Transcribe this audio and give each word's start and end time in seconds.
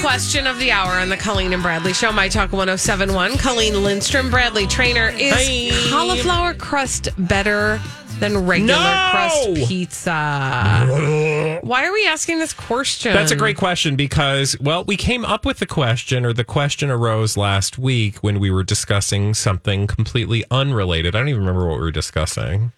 Question 0.00 0.46
of 0.46 0.58
the 0.58 0.70
hour 0.72 0.92
on 1.00 1.08
the 1.08 1.16
Colleen 1.16 1.52
and 1.52 1.62
Bradley 1.62 1.92
Show, 1.92 2.12
My 2.12 2.28
Talk 2.28 2.52
1071. 2.52 3.38
Colleen 3.38 3.82
Lindstrom, 3.82 4.30
Bradley 4.30 4.66
Trainer. 4.66 5.08
Is 5.08 5.32
Hi. 5.34 5.90
cauliflower 5.90 6.54
crust 6.54 7.08
better 7.16 7.80
than 8.18 8.46
regular 8.46 8.74
No! 8.74 9.08
crust 9.10 9.54
pizza? 9.68 11.58
Why 11.62 11.86
are 11.86 11.92
we 11.92 12.06
asking 12.06 12.38
this 12.40 12.52
question? 12.52 13.14
That's 13.14 13.32
a 13.32 13.36
great 13.36 13.56
question 13.56 13.96
because, 13.96 14.58
well, 14.60 14.84
we 14.84 14.96
came 14.96 15.24
up 15.24 15.44
with 15.46 15.58
the 15.60 15.66
question, 15.66 16.24
or 16.26 16.32
the 16.32 16.44
question 16.44 16.90
arose 16.90 17.36
last 17.36 17.78
week 17.78 18.18
when 18.18 18.38
we 18.38 18.50
were 18.50 18.64
discussing 18.64 19.34
something 19.34 19.86
completely 19.86 20.44
unrelated. 20.50 21.16
I 21.16 21.20
don't 21.20 21.28
even 21.28 21.40
remember 21.40 21.66
what 21.68 21.76
we 21.76 21.82
were 21.84 21.90
discussing. 21.90 22.72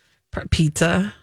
pizza. 0.50 1.14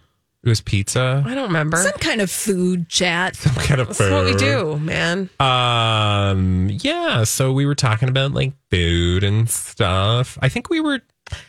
It 0.45 0.49
was 0.49 0.61
pizza, 0.61 1.23
I 1.25 1.33
don't 1.33 1.47
remember. 1.47 1.77
Some 1.77 1.93
kind 1.93 2.21
of 2.21 2.29
food 2.29 2.87
chat. 2.87 3.35
some 3.35 3.55
kind 3.55 3.81
of 3.81 3.87
That's 3.87 3.99
what 3.99 4.25
we 4.25 4.35
do, 4.35 4.77
man. 4.77 5.27
Um, 5.39 6.69
yeah. 6.71 7.23
So 7.23 7.51
we 7.51 7.65
were 7.65 7.73
talking 7.75 8.09
about 8.09 8.31
like 8.31 8.53
food 8.69 9.23
and 9.23 9.49
stuff. 9.49 10.37
I 10.43 10.49
think 10.49 10.69
we 10.69 10.81
were 10.81 11.01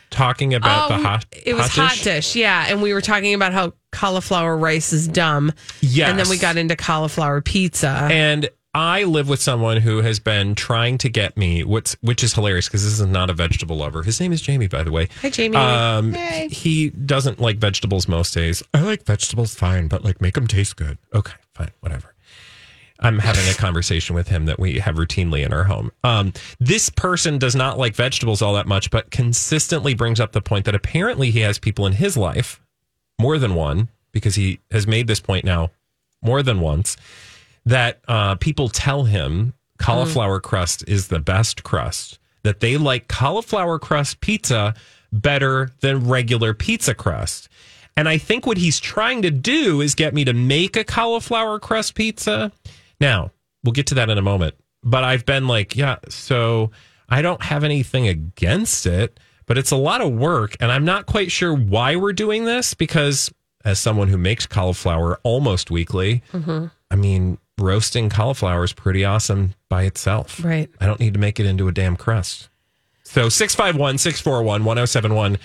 talking 0.09 0.55
about 0.55 0.89
the 0.89 0.95
Um, 0.95 1.03
hot. 1.03 1.25
It 1.31 1.53
was 1.53 1.67
hot 1.67 1.91
dish. 1.91 2.03
dish, 2.03 2.35
yeah. 2.35 2.65
And 2.69 2.81
we 2.81 2.93
were 2.93 3.01
talking 3.01 3.35
about 3.35 3.53
how 3.53 3.73
cauliflower 3.91 4.57
rice 4.57 4.91
is 4.93 5.07
dumb. 5.07 5.53
Yes. 5.81 6.09
And 6.09 6.17
then 6.17 6.27
we 6.27 6.37
got 6.39 6.57
into 6.57 6.75
cauliflower 6.75 7.41
pizza. 7.41 8.07
And 8.11 8.49
I 8.73 9.05
live 9.05 9.27
with 9.27 9.41
someone 9.41 9.77
who 9.77 10.01
has 10.01 10.19
been 10.19 10.53
trying 10.53 10.97
to 10.99 11.09
get 11.09 11.35
me, 11.35 11.63
what's 11.63 11.93
which 12.01 12.23
is 12.23 12.33
hilarious 12.33 12.67
because 12.67 12.83
this 12.83 12.99
is 12.99 13.05
not 13.05 13.29
a 13.29 13.33
vegetable 13.33 13.77
lover. 13.77 14.03
His 14.03 14.19
name 14.19 14.31
is 14.31 14.41
Jamie, 14.41 14.67
by 14.67 14.83
the 14.83 14.91
way. 14.91 15.07
Hi, 15.21 15.29
Jamie. 15.29 15.57
Um, 15.57 16.13
he 16.13 16.89
doesn't 16.91 17.39
like 17.39 17.57
vegetables 17.57 18.07
most 18.07 18.33
days. 18.33 18.61
I 18.73 18.81
like 18.81 19.03
vegetables 19.03 19.55
fine, 19.55 19.87
but 19.87 20.03
like 20.03 20.21
make 20.21 20.35
them 20.35 20.47
taste 20.47 20.75
good. 20.75 20.97
Okay, 21.13 21.33
fine, 21.53 21.71
whatever. 21.79 22.13
I'm 22.99 23.19
having 23.19 23.47
a 23.47 23.53
conversation 23.57 24.15
with 24.15 24.27
him 24.27 24.45
that 24.45 24.59
we 24.59 24.79
have 24.79 24.95
routinely 24.95 25.45
in 25.45 25.53
our 25.53 25.63
home. 25.63 25.91
Um, 26.03 26.33
this 26.59 26.89
person 26.89 27.37
does 27.37 27.55
not 27.55 27.77
like 27.77 27.95
vegetables 27.95 28.41
all 28.41 28.53
that 28.55 28.67
much, 28.67 28.91
but 28.91 29.11
consistently 29.11 29.93
brings 29.93 30.19
up 30.19 30.31
the 30.33 30.41
point 30.41 30.65
that 30.65 30.75
apparently 30.75 31.31
he 31.31 31.39
has 31.39 31.57
people 31.57 31.85
in 31.85 31.93
his 31.93 32.17
life, 32.17 32.61
more 33.19 33.37
than 33.37 33.55
one, 33.55 33.89
because 34.11 34.35
he 34.35 34.59
has 34.71 34.87
made 34.87 35.07
this 35.07 35.19
point 35.19 35.45
now 35.45 35.71
more 36.21 36.41
than 36.41 36.59
once, 36.59 36.97
that 37.67 37.99
uh, 38.07 38.35
people 38.35 38.69
tell 38.69 39.03
him 39.03 39.53
cauliflower 39.77 40.39
crust 40.39 40.83
is 40.87 41.09
the 41.09 41.19
best 41.19 41.63
crust, 41.63 42.17
that 42.43 42.61
they 42.61 42.77
like 42.77 43.07
cauliflower 43.07 43.77
crust 43.77 44.21
pizza 44.21 44.73
better 45.11 45.71
than 45.81 46.07
regular 46.07 46.53
pizza 46.53 46.93
crust. 46.95 47.49
And 47.97 48.07
I 48.07 48.17
think 48.17 48.45
what 48.45 48.57
he's 48.57 48.79
trying 48.79 49.21
to 49.23 49.31
do 49.31 49.81
is 49.81 49.95
get 49.95 50.13
me 50.13 50.23
to 50.25 50.33
make 50.33 50.77
a 50.77 50.83
cauliflower 50.83 51.59
crust 51.59 51.95
pizza. 51.95 52.51
Now, 53.01 53.31
we'll 53.63 53.73
get 53.73 53.87
to 53.87 53.95
that 53.95 54.09
in 54.09 54.17
a 54.17 54.21
moment. 54.21 54.55
But 54.83 55.03
I've 55.03 55.25
been 55.25 55.47
like, 55.47 55.75
yeah, 55.75 55.97
so 56.07 56.71
I 57.09 57.21
don't 57.21 57.41
have 57.43 57.63
anything 57.65 58.07
against 58.07 58.85
it, 58.85 59.19
but 59.45 59.57
it's 59.57 59.71
a 59.71 59.75
lot 59.75 59.99
of 60.01 60.13
work. 60.13 60.55
And 60.61 60.71
I'm 60.71 60.85
not 60.85 61.05
quite 61.05 61.31
sure 61.31 61.53
why 61.53 61.95
we're 61.97 62.13
doing 62.13 62.45
this 62.45 62.73
because, 62.73 63.29
as 63.65 63.79
someone 63.79 64.07
who 64.07 64.17
makes 64.17 64.45
cauliflower 64.45 65.19
almost 65.23 65.69
weekly, 65.69 66.23
I 66.91 66.95
mean, 66.95 67.39
roasting 67.59 68.09
cauliflower 68.09 68.63
is 68.63 68.73
pretty 68.73 69.03
awesome 69.03 69.53
by 69.69 69.83
itself. 69.83 70.43
Right. 70.43 70.69
I 70.79 70.85
don't 70.85 70.99
need 70.99 71.13
to 71.13 71.19
make 71.19 71.39
it 71.39 71.45
into 71.45 71.67
a 71.67 71.71
damn 71.71 71.95
crust. 71.95 72.49
So 73.03 73.29
651 73.29 73.97
641 73.97 74.63
1071. 74.63 75.37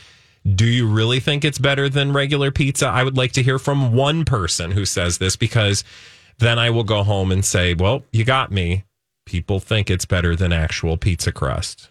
Do 0.55 0.67
you 0.67 0.89
really 0.89 1.21
think 1.21 1.45
it's 1.45 1.59
better 1.59 1.89
than 1.89 2.13
regular 2.13 2.51
pizza? 2.51 2.89
I 2.89 3.05
would 3.05 3.17
like 3.17 3.33
to 3.33 3.43
hear 3.43 3.59
from 3.59 3.93
one 3.93 4.25
person 4.25 4.73
who 4.73 4.85
says 4.85 5.19
this 5.19 5.37
because 5.37 5.85
then 6.39 6.59
I 6.59 6.71
will 6.71 6.83
go 6.83 7.05
home 7.05 7.31
and 7.31 7.45
say, 7.45 7.75
well, 7.75 8.03
you 8.13 8.25
got 8.25 8.51
me. 8.51 8.85
People 9.25 9.61
think 9.61 9.89
it's 9.89 10.05
better 10.05 10.35
than 10.35 10.53
actual 10.53 10.97
pizza 10.97 11.31
crust. 11.31 11.89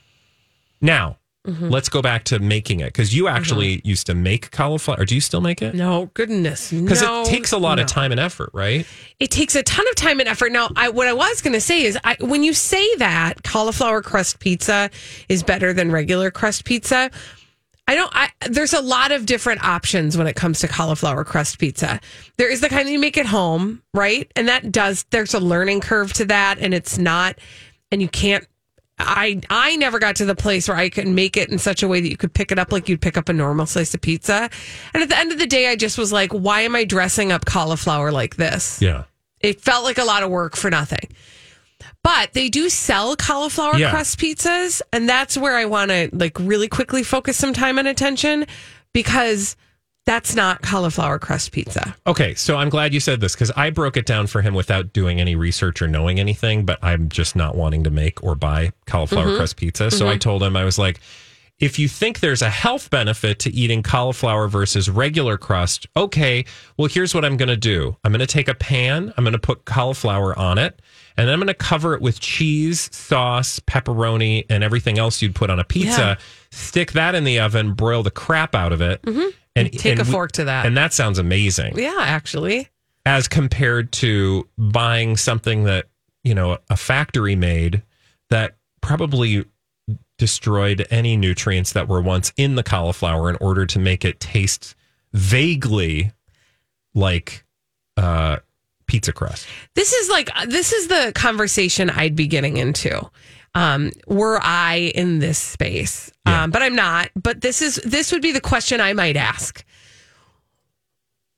Now, 0.81 1.17
Mm-hmm. 1.47 1.69
let's 1.69 1.90
go 1.90 2.03
back 2.03 2.25
to 2.25 2.38
making 2.38 2.81
it 2.81 2.88
because 2.88 3.16
you 3.16 3.28
actually 3.28 3.78
mm-hmm. 3.78 3.88
used 3.88 4.06
to 4.06 4.13
make 4.13 4.52
cauliflower. 4.52 4.97
Or 5.00 5.06
do 5.06 5.16
you 5.16 5.22
still 5.22 5.41
make 5.41 5.63
it? 5.63 5.74
no, 5.74 6.12
goodness. 6.13 6.72
Because 6.72 7.02
no, 7.02 7.24
it 7.24 7.25
takes 7.25 7.52
a 7.52 7.57
lot 7.57 7.75
no. 7.75 7.81
of 7.81 7.88
time 7.88 8.12
and 8.12 8.19
effort, 8.19 8.52
right? 8.53 8.85
It 9.19 9.31
takes 9.31 9.56
a 9.56 9.63
ton 9.63 9.88
of 9.88 9.96
time 9.96 10.19
and 10.19 10.29
effort. 10.29 10.52
Now, 10.52 10.69
I, 10.75 10.90
what 10.90 11.07
I 11.07 11.13
was 11.13 11.41
going 11.41 11.53
to 11.53 11.62
say 11.62 11.81
is, 11.84 11.97
I, 12.03 12.16
when 12.19 12.44
you 12.44 12.53
say 12.53 12.96
that 12.97 13.41
cauliflower 13.44 14.03
crust 14.03 14.40
pizza 14.40 14.91
is 15.29 15.41
better 15.41 15.74
than 15.74 15.91
regular 15.91 16.29
crust 16.29 16.63
pizza, 16.63 17.09
I 17.88 17.96
don't. 17.96 18.12
I, 18.16 18.29
there's 18.47 18.73
a 18.73 18.81
lot 18.81 19.12
of 19.12 19.25
different 19.25 19.63
options 19.63 20.18
when 20.18 20.28
it 20.28 20.35
comes 20.35 20.59
to 20.59 20.68
cauliflower 20.68 21.23
crust 21.23 21.58
pizza. 21.58 22.00
There 22.38 22.50
is 22.50 22.62
the 22.62 22.69
kind 22.69 22.88
that 22.88 22.91
you 22.91 23.00
make 23.00 23.18
at 23.18 23.25
home, 23.25 23.81
right? 23.94 24.31
And 24.35 24.47
that 24.47 24.72
does. 24.72 25.06
There's 25.09 25.34
a 25.34 25.40
learning 25.40 25.81
curve 25.81 26.13
to 26.13 26.25
that, 26.25 26.59
and 26.59 26.73
it's 26.73 26.97
not. 26.97 27.40
And 27.91 28.02
you 28.02 28.08
can't. 28.08 28.47
I 29.06 29.41
I 29.50 29.75
never 29.78 30.00
got 30.00 30.16
to 30.17 30.25
the 30.25 30.35
place 30.35 30.67
where 30.67 30.78
I 30.78 30.89
could 30.89 31.07
make 31.07 31.38
it 31.38 31.50
in 31.50 31.57
such 31.59 31.84
a 31.84 31.88
way 31.88 32.01
that 32.01 32.09
you 32.09 32.17
could 32.17 32.34
pick 32.34 32.51
it 32.51 32.59
up 32.59 32.72
like 32.72 32.88
you'd 32.89 33.01
pick 33.01 33.17
up 33.17 33.29
a 33.29 33.34
normal 33.34 33.66
slice 33.66 33.94
of 33.94 34.01
pizza. 34.01 34.50
And 34.94 35.03
at 35.03 35.09
the 35.09 35.17
end 35.17 35.31
of 35.31 35.39
the 35.39 35.47
day, 35.47 35.67
I 35.69 35.75
just 35.75 35.97
was 35.97 36.12
like, 36.12 36.31
why 36.31 36.62
am 36.62 36.75
I 36.75 36.84
dressing 36.84 37.31
up 37.31 37.45
cauliflower 37.45 38.11
like 38.11 38.35
this? 38.35 38.81
Yeah. 38.81 39.03
It 39.40 39.61
felt 39.61 39.84
like 39.84 39.97
a 39.97 40.03
lot 40.03 40.23
of 40.23 40.29
work 40.29 40.56
for 40.56 40.69
nothing. 40.69 41.09
But 42.03 42.34
they 42.34 42.50
do 42.50 42.69
sell 42.69 43.16
cauliflower 43.16 43.78
Yeah. 43.78 43.90
crust 43.91 44.19
pizzas, 44.19 44.81
and 44.94 45.07
that's 45.09 45.38
where 45.38 45.56
I 45.57 45.66
want 45.66 45.90
to 45.91 46.09
like 46.13 46.40
really 46.40 46.67
quickly 46.67 47.03
focus 47.03 47.38
some 47.38 47.53
time 47.53 47.78
and 47.78 47.88
attention 47.88 48.45
because 48.94 49.56
that's 50.11 50.35
not 50.35 50.61
cauliflower 50.61 51.17
crust 51.17 51.53
pizza. 51.53 51.95
Okay, 52.05 52.35
so 52.35 52.57
I'm 52.57 52.67
glad 52.67 52.94
you 52.94 52.99
said 52.99 53.22
this 53.22 53.33
because 53.33 53.49
I 53.51 53.69
broke 53.69 53.95
it 53.95 54.05
down 54.05 54.27
for 54.27 54.41
him 54.41 54.53
without 54.53 54.91
doing 54.91 55.22
any 55.22 55.38
research 55.38 55.81
or 55.81 55.88
knowing 55.88 56.19
anything, 56.19 56.66
but 56.66 56.79
I'm 56.81 57.07
just 57.07 57.33
not 57.33 57.55
wanting 57.55 57.85
to 57.85 57.89
make 57.89 58.22
or 58.22 58.35
buy 58.35 58.73
cauliflower 58.85 59.27
mm-hmm. 59.27 59.38
crust 59.38 59.55
pizza. 59.55 59.89
So 59.89 59.99
mm-hmm. 59.99 60.13
I 60.13 60.17
told 60.17 60.44
him, 60.44 60.57
I 60.57 60.66
was 60.66 60.77
like, 60.77 60.99
if 61.61 61.77
you 61.79 61.88
think 61.88 62.19
there's 62.19 62.41
a 62.41 62.49
health 62.49 62.89
benefit 62.89 63.39
to 63.39 63.51
eating 63.53 63.83
cauliflower 63.83 64.47
versus 64.49 64.89
regular 64.89 65.38
crust, 65.38 65.88
okay, 65.95 66.44
well, 66.75 66.88
here's 66.89 67.13
what 67.16 67.23
I'm 67.23 67.38
going 67.38 67.49
to 67.49 67.55
do 67.55 67.95
I'm 68.03 68.11
going 68.11 68.19
to 68.19 68.27
take 68.27 68.47
a 68.49 68.53
pan, 68.55 69.13
I'm 69.16 69.23
going 69.23 69.31
to 69.33 69.39
put 69.39 69.63
cauliflower 69.66 70.38
on 70.38 70.57
it, 70.57 70.81
and 71.17 71.27
then 71.27 71.33
I'm 71.33 71.39
going 71.39 71.47
to 71.47 71.53
cover 71.53 71.94
it 71.94 72.01
with 72.01 72.19
cheese, 72.19 72.89
sauce, 72.94 73.59
pepperoni, 73.61 74.45
and 74.49 74.63
everything 74.63 74.97
else 74.99 75.22
you'd 75.22 75.35
put 75.35 75.49
on 75.49 75.59
a 75.59 75.63
pizza. 75.63 76.01
Yeah. 76.01 76.16
Stick 76.52 76.91
that 76.93 77.16
in 77.16 77.23
the 77.23 77.40
oven, 77.40 77.73
broil 77.73 78.03
the 78.03 78.11
crap 78.11 78.55
out 78.55 78.73
of 78.73 78.81
it. 78.81 79.02
Mm-hmm. 79.03 79.29
And 79.55 79.72
Take 79.72 79.97
a 79.97 79.99
and 80.02 80.08
we- 80.08 80.11
fork 80.13 80.31
to 80.34 80.46
that. 80.46 80.66
And 80.66 80.75
that 80.78 80.93
sounds 80.93 81.19
amazing 81.19 81.78
Yeah, 81.78 81.96
actually. 81.99 82.69
as 83.05 83.28
compared 83.28 83.91
to 83.93 84.47
buying 84.58 85.16
something 85.17 85.66
that 85.66 85.85
you 86.23 86.34
know 86.34 86.58
a 86.69 86.78
factory 86.78 87.35
made 87.35 87.81
that 88.29 88.55
probably 88.81 89.43
destroyed 90.22 90.85
any 90.91 91.18
nutrients 91.18 91.73
that 91.73 91.88
were 91.88 92.00
once 92.00 92.32
in 92.38 92.53
the 92.53 92.62
cauliflower 92.62 93.28
in 93.28 93.35
order 93.41 93.66
to 93.66 93.79
make 93.79 94.06
it 94.06 94.20
taste 94.20 94.76
vaguely 95.14 96.12
like 96.94 97.44
uh 97.97 98.38
pizza 98.85 99.12
crust. 99.12 99.47
This 99.73 99.94
is 99.94 100.09
like 100.12 100.29
this 100.47 100.72
is 100.73 100.90
the 100.90 101.12
conversation 101.16 101.90
I'd 101.90 102.16
be 102.16 102.28
getting 102.28 102.58
into. 102.58 103.09
Um, 103.56 103.90
were 104.06 104.40
I 104.44 104.91
in 104.94 105.18
this 105.18 105.40
space, 105.40 106.12
Yeah. 106.28 106.44
um, 106.44 106.52
but 106.52 106.62
I'm 106.62 106.76
not. 106.76 107.09
But 107.16 107.41
this 107.41 107.64
is 107.64 107.78
this 107.84 108.12
would 108.12 108.22
be 108.22 108.32
the 108.32 108.40
question 108.41 108.79
I 108.79 108.94
might 108.94 109.18
ask. 109.18 109.66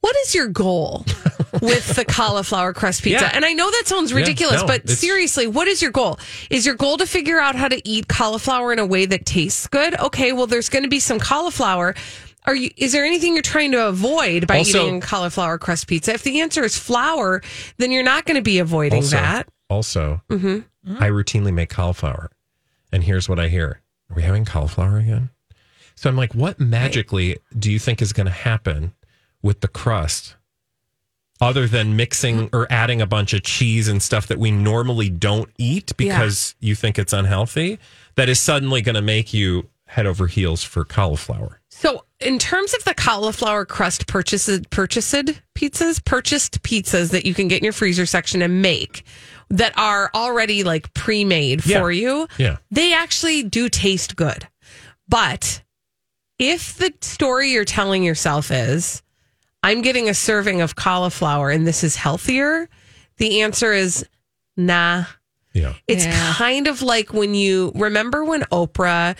What 0.01 0.15
is 0.25 0.35
your 0.35 0.47
goal 0.49 1.05
with 1.63 1.95
the 1.95 2.05
cauliflower 2.05 2.73
crust 2.73 3.03
pizza. 3.03 3.25
Yeah. 3.25 3.31
And 3.33 3.45
I 3.45 3.53
know 3.53 3.69
that 3.69 3.83
sounds 3.85 4.13
ridiculous, 4.13 4.61
no, 4.61 4.67
but 4.67 4.89
seriously, 4.89 5.47
what 5.47 5.67
is 5.67 5.81
your 5.81 5.91
goal? 5.91 6.19
Is 6.49 6.65
your 6.65 6.75
goal 6.75 6.97
to 6.97 7.05
figure 7.05 7.39
out 7.39 7.55
how 7.55 7.67
to 7.67 7.87
eat 7.87 8.07
cauliflower 8.07 8.73
in 8.73 8.79
a 8.79 8.85
way 8.85 9.05
that 9.05 9.25
tastes 9.25 9.67
good? 9.67 9.97
Okay, 9.99 10.33
well, 10.33 10.47
there's 10.47 10.69
going 10.69 10.83
to 10.83 10.89
be 10.89 10.99
some 10.99 11.19
cauliflower. 11.19 11.95
Are 12.45 12.55
you? 12.55 12.69
Is 12.75 12.91
there 12.91 13.05
anything 13.05 13.33
you're 13.33 13.41
trying 13.41 13.71
to 13.71 13.87
avoid 13.87 14.47
by 14.47 14.59
Also- 14.59 14.83
eating 14.83 15.01
cauliflower 15.01 15.57
crust 15.57 15.87
pizza? 15.87 16.13
If 16.13 16.23
the 16.23 16.41
answer 16.41 16.63
is 16.63 16.77
flour, 16.77 17.41
then 17.77 17.91
you're 17.91 18.03
not 18.03 18.25
going 18.25 18.35
to 18.35 18.43
be 18.43 18.59
avoiding 18.59 19.03
also, 19.03 19.15
that. 19.15 19.47
Also, 19.69 20.21
mm-hmm. 20.29 20.97
I 21.01 21.09
routinely 21.09 21.53
make 21.53 21.69
cauliflower, 21.69 22.29
and 22.91 23.03
here's 23.03 23.29
what 23.29 23.39
I 23.39 23.47
hear: 23.47 23.81
Are 24.09 24.15
we 24.15 24.23
having 24.23 24.43
cauliflower 24.43 24.97
again? 24.97 25.29
So 25.95 26.09
I'm 26.09 26.17
like, 26.17 26.33
what 26.33 26.59
magically 26.59 27.37
do 27.57 27.71
you 27.71 27.79
think 27.79 28.01
is 28.01 28.13
going 28.13 28.25
to 28.25 28.31
happen 28.31 28.93
with 29.41 29.61
the 29.61 29.67
crust, 29.67 30.35
other 31.43 31.67
than 31.67 31.95
mixing 31.95 32.47
mm-hmm. 32.47 32.55
or 32.55 32.67
adding 32.71 33.01
a 33.01 33.05
bunch 33.05 33.33
of 33.33 33.43
cheese 33.43 33.87
and 33.87 34.01
stuff 34.01 34.27
that 34.27 34.39
we 34.39 34.51
normally 34.51 35.09
don't 35.09 35.49
eat 35.57 35.95
because 35.97 36.55
you 36.59 36.75
think 36.75 36.97
it's 36.97 37.13
unhealthy? 37.13 37.79
That 38.15 38.29
is 38.29 38.39
suddenly 38.39 38.81
going 38.81 38.95
to 38.95 39.01
make 39.01 39.33
you 39.33 39.69
head 39.87 40.05
over 40.05 40.27
heels 40.27 40.63
for 40.63 40.83
cauliflower. 40.83 41.59
So, 41.69 42.05
in 42.19 42.39
terms 42.39 42.73
of 42.73 42.83
the 42.85 42.93
cauliflower 42.93 43.65
crust 43.65 44.07
purchased 44.07 44.69
purchased 44.69 45.31
pizzas, 45.55 46.03
purchased 46.03 46.63
pizzas 46.63 47.11
that 47.11 47.25
you 47.25 47.33
can 47.33 47.47
get 47.47 47.57
in 47.57 47.63
your 47.63 47.73
freezer 47.73 48.05
section 48.05 48.41
and 48.41 48.61
make 48.61 49.03
that 49.49 49.77
are 49.77 50.09
already 50.15 50.63
like 50.63 50.93
pre-made 50.93 51.65
Yeah. 51.65 51.79
for 51.79 51.91
you, 51.91 52.27
Yeah. 52.37 52.57
they 52.71 52.93
actually 52.93 53.43
do 53.43 53.69
taste 53.69 54.15
good. 54.15 54.47
But 55.07 55.61
if 56.39 56.75
the 56.77 56.93
story 57.01 57.51
you're 57.51 57.65
telling 57.65 58.03
yourself 58.03 58.49
is 58.49 59.03
I'm 59.63 59.81
getting 59.81 60.09
a 60.09 60.13
serving 60.13 60.61
of 60.61 60.75
cauliflower 60.75 61.49
and 61.49 61.65
this 61.65 61.83
is 61.83 61.95
healthier, 61.95 62.69
the 63.17 63.41
answer 63.41 63.71
is 63.73 64.05
nah. 64.57 65.05
Yeah. 65.53 65.73
It's 65.87 66.05
kind 66.37 66.67
of 66.67 66.81
like 66.81 67.13
when 67.13 67.33
you 67.35 67.71
remember 67.75 68.23
when 68.25 68.41
Oprah 68.43 69.15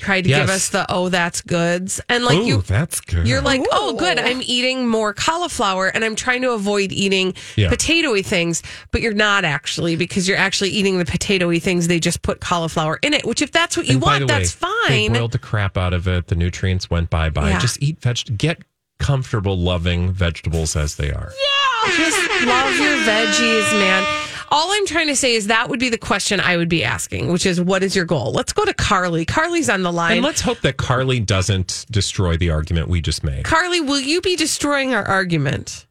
tried 0.00 0.22
to 0.22 0.28
give 0.28 0.48
us 0.48 0.68
the 0.68 0.86
oh 0.88 1.08
that's 1.08 1.40
goods 1.40 2.00
and 2.08 2.24
like 2.24 2.38
Ooh, 2.38 2.44
you 2.46 2.62
that's 2.62 3.00
good. 3.00 3.26
you're 3.26 3.40
like 3.40 3.60
oh 3.72 3.94
good 3.94 4.16
I'm 4.16 4.40
eating 4.42 4.86
more 4.86 5.12
cauliflower 5.12 5.88
and 5.88 6.04
I'm 6.04 6.14
trying 6.14 6.42
to 6.42 6.52
avoid 6.52 6.92
eating 6.92 7.34
Yeah. 7.56 7.68
potatoy 7.68 8.24
things 8.24 8.62
but 8.92 9.00
you're 9.00 9.12
not 9.12 9.44
actually 9.44 9.96
because 9.96 10.28
you're 10.28 10.36
actually 10.38 10.70
eating 10.70 10.98
the 10.98 11.04
potatoy 11.04 11.60
things 11.60 11.88
they 11.88 11.98
just 11.98 12.22
put 12.22 12.40
cauliflower 12.40 13.00
in 13.02 13.12
it 13.12 13.26
which 13.26 13.42
if 13.42 13.50
that's 13.50 13.76
what 13.76 13.86
you 13.86 13.94
And 13.94 14.00
by 14.00 14.06
want 14.06 14.20
the 14.20 14.26
that's 14.26 14.60
way, 14.62 14.68
They 14.88 15.08
fine 15.08 15.12
boiled 15.18 15.32
the 15.32 15.38
crap 15.40 15.76
out 15.76 15.92
of 15.92 16.06
it. 16.06 16.28
The 16.28 16.36
nutrients 16.36 16.88
went 16.88 17.10
bye 17.10 17.30
bye. 17.30 17.50
Yeah. 17.50 17.58
Just 17.58 17.82
eat 17.82 18.00
veg. 18.00 18.38
Get 18.38 18.62
comfortable 18.98 19.56
loving 19.58 20.12
vegetables 20.12 20.76
as 20.76 20.96
they 20.96 21.10
are. 21.10 21.32
Yeah. 21.32 21.96
Just 21.96 22.18
love 22.44 22.74
your 22.76 22.96
veggies 23.06 23.72
man 23.78 24.28
all 24.50 24.70
I'm 24.72 24.86
trying 24.86 25.08
to 25.08 25.16
say 25.16 25.34
is 25.34 25.48
that 25.48 25.68
would 25.68 25.80
be 25.80 25.88
the 25.90 25.98
question 25.98 26.40
I 26.40 26.56
would 26.56 26.68
be 26.68 26.82
asking 26.84 27.30
which 27.32 27.46
is 27.46 27.60
what 27.60 27.82
is 27.82 27.94
your 27.94 28.04
goal 28.04 28.32
let's 28.32 28.52
go 28.52 28.64
to 28.64 28.74
Carly 28.74 29.24
Carly's 29.24 29.68
on 29.68 29.82
the 29.82 29.92
line 29.92 30.16
And 30.18 30.24
let's 30.24 30.40
hope 30.40 30.60
that 30.62 30.76
Carly 30.76 31.20
doesn't 31.20 31.86
destroy 31.90 32.36
the 32.36 32.50
argument 32.50 32.88
we 32.88 33.00
just 33.00 33.22
made. 33.22 33.44
Carly, 33.44 33.80
will 33.80 34.00
you 34.00 34.20
be 34.20 34.36
destroying 34.36 34.94
our 34.94 35.04
argument? 35.04 35.86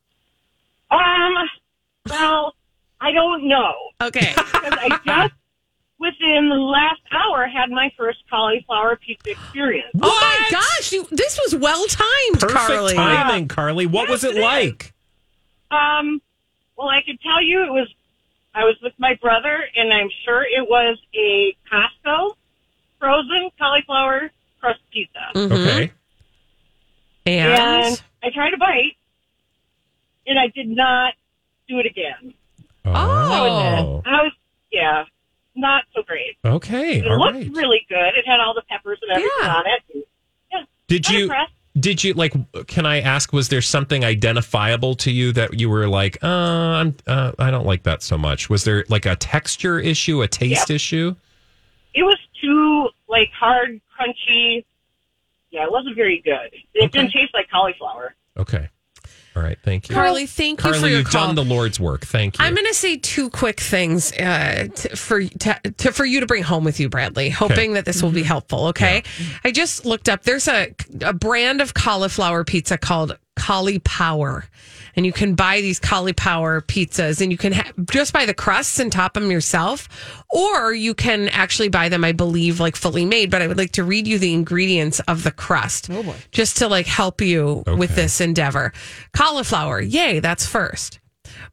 Um, 0.92 1.00
well, 2.10 2.54
I 3.02 3.12
don't 3.12 3.48
know 3.48 3.74
Okay. 4.02 4.34
because 4.36 4.74
I 4.74 5.00
just 5.06 5.34
within 6.00 6.50
the 6.50 6.56
last 6.56 7.02
hour 7.12 7.48
had 7.48 7.70
my 7.70 7.92
first 7.98 8.20
cauliflower 8.30 8.96
pizza 8.98 9.32
experience. 9.32 9.88
Oh 10.02 10.18
my 10.22 10.48
gosh, 10.52 10.92
you, 10.92 11.06
this 11.12 11.40
was 11.44 11.56
well 11.56 11.86
timed, 11.88 12.40
Perfect 12.40 12.54
Carly. 12.68 12.94
timing, 12.96 13.48
Carly. 13.48 13.86
What 13.86 14.10
was 14.10 14.24
Yes, 14.24 14.32
it 14.34 14.36
it 14.36 14.40
is. 14.40 14.44
like? 14.44 14.94
Um, 15.72 16.22
well, 16.78 16.90
I 16.90 17.02
could 17.06 17.20
tell 17.22 17.42
you 17.42 17.64
it 17.64 17.72
was. 17.72 17.88
I 18.56 18.64
was 18.64 18.76
with 18.82 18.94
my 18.98 19.14
brother, 19.22 19.64
and 19.76 19.94
I'm 19.94 20.10
sure 20.26 20.42
it 20.44 20.68
was 20.68 20.98
a 21.14 21.56
Costco 21.72 22.36
frozen 23.00 23.50
cauliflower 23.60 24.32
crust 24.60 24.80
pizza. 24.92 25.20
Mhm. 25.36 25.52
Okay. 25.52 25.92
And, 27.28 27.54
And 27.54 28.02
I 28.24 28.30
tried 28.32 28.54
a 28.54 28.58
bite, 28.58 28.96
and 30.26 30.40
I 30.40 30.48
did 30.48 30.68
not 30.70 31.14
do 31.68 31.78
it 31.80 31.86
again. 31.86 32.34
Oh. 32.86 34.02
I 34.06 34.24
was, 34.24 34.32
yeah, 34.72 35.04
not 35.58 35.84
so 35.96 36.04
great. 36.04 36.38
Okay. 36.46 37.00
It 37.00 37.08
All 37.08 37.18
looked 37.20 37.34
right. 37.34 37.52
really 37.54 37.86
good. 37.90 38.16
It 38.16 38.26
had 38.26 38.40
all 38.40 38.54
the 38.54 38.62
peppers 38.70 39.00
and 39.02 39.12
everything 39.12 39.32
Yeah. 39.42 39.56
on 39.56 39.64
it. 39.68 40.08
Yeah, 40.52 40.64
Did 40.88 41.08
I'm 41.08 41.16
you 41.16 41.24
impressed. 41.24 41.54
did 41.80 42.04
you 42.04 42.14
like 42.14 42.34
can 42.68 42.86
I 42.86 43.02
ask 43.02 43.34
was 43.34 43.50
there 43.50 43.62
something 43.62 44.04
identifiable 44.06 44.96
to 44.96 45.12
you 45.12 45.32
that 45.34 45.60
you 45.60 45.70
were 45.70 45.88
like, 45.88 46.18
uh, 46.24 46.28
I'm 46.28 46.96
uh, 47.06 47.32
I 47.40 47.52
don't 47.52 47.66
like 47.66 47.84
that 47.84 48.02
so 48.04 48.18
much. 48.18 48.50
Was 48.50 48.64
there 48.64 48.86
like 48.90 49.06
a 49.06 49.16
texture 49.16 49.80
issue, 49.80 50.22
a 50.22 50.28
taste 50.28 50.70
issue? 50.70 51.16
It 51.94 52.04
was 52.04 52.18
too 52.42 52.90
like 53.08 53.30
hard, 53.38 53.82
crunchy. 54.00 54.64
Yeah, 55.50 55.64
it 55.64 55.72
wasn't 55.72 55.96
very 55.96 56.22
good. 56.24 56.54
It 56.74 56.84
Okay. 56.84 56.88
didn't 56.90 57.12
taste 57.12 57.34
like 57.34 57.50
cauliflower. 57.50 58.14
Okay. 58.38 58.70
All 59.38 59.44
right, 59.44 59.58
thank 59.64 59.88
you. 59.88 59.94
Carly, 59.94 60.26
thank 60.26 60.60
you 60.60 60.64
Carly, 60.64 60.80
for 60.80 60.88
your 60.88 60.98
you've 61.00 61.10
call. 61.10 61.28
done 61.28 61.36
the 61.36 61.46
Lord's 61.46 61.80
work. 61.80 62.06
Thank 62.06 62.40
you. 62.40 62.44
I'm 62.46 62.56
going 62.56 62.66
to 62.66 62.74
say 62.74 62.98
two 62.98 63.30
quick 63.30 63.60
things 63.60 64.12
uh, 64.14 64.68
t- 64.74 64.90
for 64.90 65.24
to, 65.24 65.60
to, 65.78 65.92
for 65.92 66.06
you 66.06 66.22
to 66.22 66.26
bring 66.26 66.42
home 66.42 66.64
with 66.64 66.80
you, 66.80 66.90
Bradley. 66.90 67.30
Hoping 67.30 67.74
that 67.74 67.86
this 67.86 68.02
will 68.02 68.12
be 68.12 68.24
helpful. 68.24 68.66
Okay, 68.68 69.04
I 69.44 69.52
just 69.52 69.86
looked 69.86 70.10
up. 70.10 70.24
There's 70.24 70.48
a 70.48 70.74
a 71.02 71.14
brand 71.14 71.62
of 71.62 71.76
cauliflower 71.76 72.44
pizza 72.44 72.78
called 72.80 73.18
Caulipower, 73.38 74.44
and 74.96 75.06
you 75.06 75.14
can 75.14 75.36
buy 75.36 75.62
these 75.62 75.80
Caulipower 75.80 76.62
pizzas, 76.64 77.22
and 77.22 77.32
you 77.32 77.38
can 77.38 77.54
ha- 77.54 77.72
just 77.90 78.14
buy 78.14 78.26
the 78.26 78.34
crusts 78.34 78.80
and 78.80 78.92
top 78.92 79.14
them 79.14 79.32
yourself, 79.32 79.88
or 80.30 80.74
you 80.74 80.94
can 80.94 81.30
actually 81.30 81.70
buy 81.70 81.88
them. 81.90 82.04
I 82.04 82.12
believe 82.12 82.60
like 82.60 82.76
fully 82.76 83.06
made. 83.06 83.30
But 83.30 83.42
I 83.42 83.48
would 83.48 83.58
like 83.58 83.74
to 83.74 83.84
read 83.84 84.08
you 84.08 84.18
the 84.18 84.34
ingredients 84.34 85.00
of 85.02 85.24
the 85.24 85.32
crust, 85.32 85.90
oh 85.92 86.04
boy. 86.04 86.16
just 86.32 86.58
to 86.58 86.68
like 86.68 86.88
help 86.88 87.22
you 87.22 87.64
with 87.66 87.96
this 87.96 88.20
endeavor. 88.20 88.74
Cauliflower, 89.14 89.80
yay, 89.80 90.20
that's 90.20 90.46
first 90.46 91.00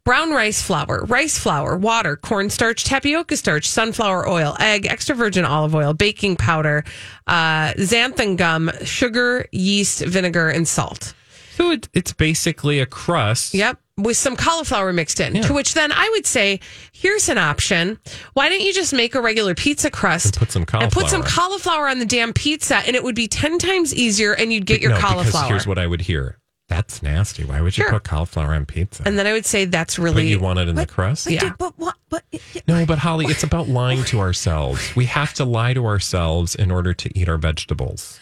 brown 0.05 0.31
rice 0.31 0.63
flour, 0.63 1.05
rice 1.07 1.39
flour, 1.39 1.77
water, 1.77 2.17
cornstarch, 2.17 2.85
tapioca 2.85 3.37
starch, 3.37 3.69
sunflower 3.69 4.29
oil, 4.29 4.57
egg, 4.61 4.87
extra 4.87 5.15
virgin 5.15 5.45
olive 5.45 5.75
oil, 5.75 5.95
baking 5.95 6.37
powder, 6.37 6.85
uh, 7.27 7.73
xanthan 7.75 8.37
gum, 8.37 8.71
sugar, 8.85 9.47
yeast, 9.53 10.05
vinegar, 10.05 10.49
and 10.49 10.69
salt. 10.69 11.15
So 11.57 11.71
it, 11.71 11.89
it's 11.95 12.13
basically 12.13 12.81
a 12.81 12.87
crust. 12.87 13.55
Yep. 13.55 13.79
With 13.97 14.17
some 14.17 14.35
cauliflower 14.35 14.93
mixed 14.93 15.21
in. 15.21 15.41
To 15.43 15.53
which 15.53 15.75
then 15.75 15.93
I 15.93 16.09
would 16.15 16.27
say, 16.27 16.59
here's 16.93 17.29
an 17.29 17.39
option. 17.39 17.99
Why 18.33 18.49
don't 18.49 18.61
you 18.61 18.73
just 18.73 18.93
make 18.93 19.15
a 19.15 19.21
regular 19.21 19.55
pizza 19.55 19.89
crust 19.89 20.27
And 20.27 20.35
put 20.37 20.51
some 20.51 20.63
and 20.81 20.91
put 20.91 21.09
some 21.09 21.23
cauliflower. 21.23 21.49
cauliflower 21.49 21.89
on 21.89 22.01
the 22.01 22.05
damn 22.07 22.33
pizza, 22.33 22.79
and 22.79 22.97
it 22.97 23.05
would 23.05 23.15
be 23.15 23.29
10 23.29 23.59
times 23.61 23.95
easier, 23.95 24.33
and 24.33 24.53
you'd 24.53 24.67
get 24.67 24.81
your 24.81 24.91
no, 24.91 24.97
because 24.97 25.11
cauliflower. 25.13 25.49
here's 25.49 25.67
what 25.67 25.79
I 25.79 25.87
would 25.87 26.01
hear. 26.01 26.39
That's 26.67 27.03
nasty. 27.05 27.45
Why 27.45 27.61
would 27.61 27.77
you 27.79 27.85
Sure. 27.85 27.93
put 27.93 28.03
cauliflower 28.05 28.55
on 28.55 28.65
pizza? 28.67 29.05
and 29.07 29.17
then 29.17 29.29
I 29.29 29.33
would 29.33 29.47
say, 29.47 29.65
that's 29.67 29.97
really 29.97 30.13
but 30.13 30.17
really. 30.19 30.31
you 30.31 30.41
want 30.41 30.59
it 30.59 30.67
in 30.69 30.75
the 30.75 30.87
crust? 30.87 31.31
Yeah. 31.31 31.53
But 31.57 31.79
what? 31.79 31.95
But 32.09 32.25
No, 32.67 32.85
but 32.87 32.99
Holly, 32.99 33.27
it's 33.27 33.45
about 33.45 33.69
lying 33.69 34.03
to 34.05 34.19
ourselves. 34.19 34.97
We 34.97 35.05
have 35.07 35.35
to 35.35 35.45
lie 35.45 35.75
to 35.75 35.87
ourselves 35.87 36.57
in 36.57 36.73
order 36.73 36.95
to 36.95 37.17
eat 37.19 37.29
our 37.29 37.37
vegetables. 37.39 38.19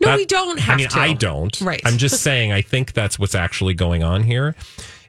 No, 0.00 0.08
That- 0.08 0.16
we 0.16 0.26
don't 0.26 0.58
have 0.60 0.74
I 0.74 0.76
mean, 0.76 0.88
to. 0.88 0.98
I 0.98 1.12
don't. 1.12 1.60
Right. 1.60 1.80
I'm 1.84 1.98
just 1.98 2.22
saying. 2.22 2.52
I 2.52 2.62
think 2.62 2.92
that's 2.92 3.18
what's 3.18 3.34
actually 3.34 3.74
going 3.74 4.02
on 4.02 4.24
here. 4.24 4.54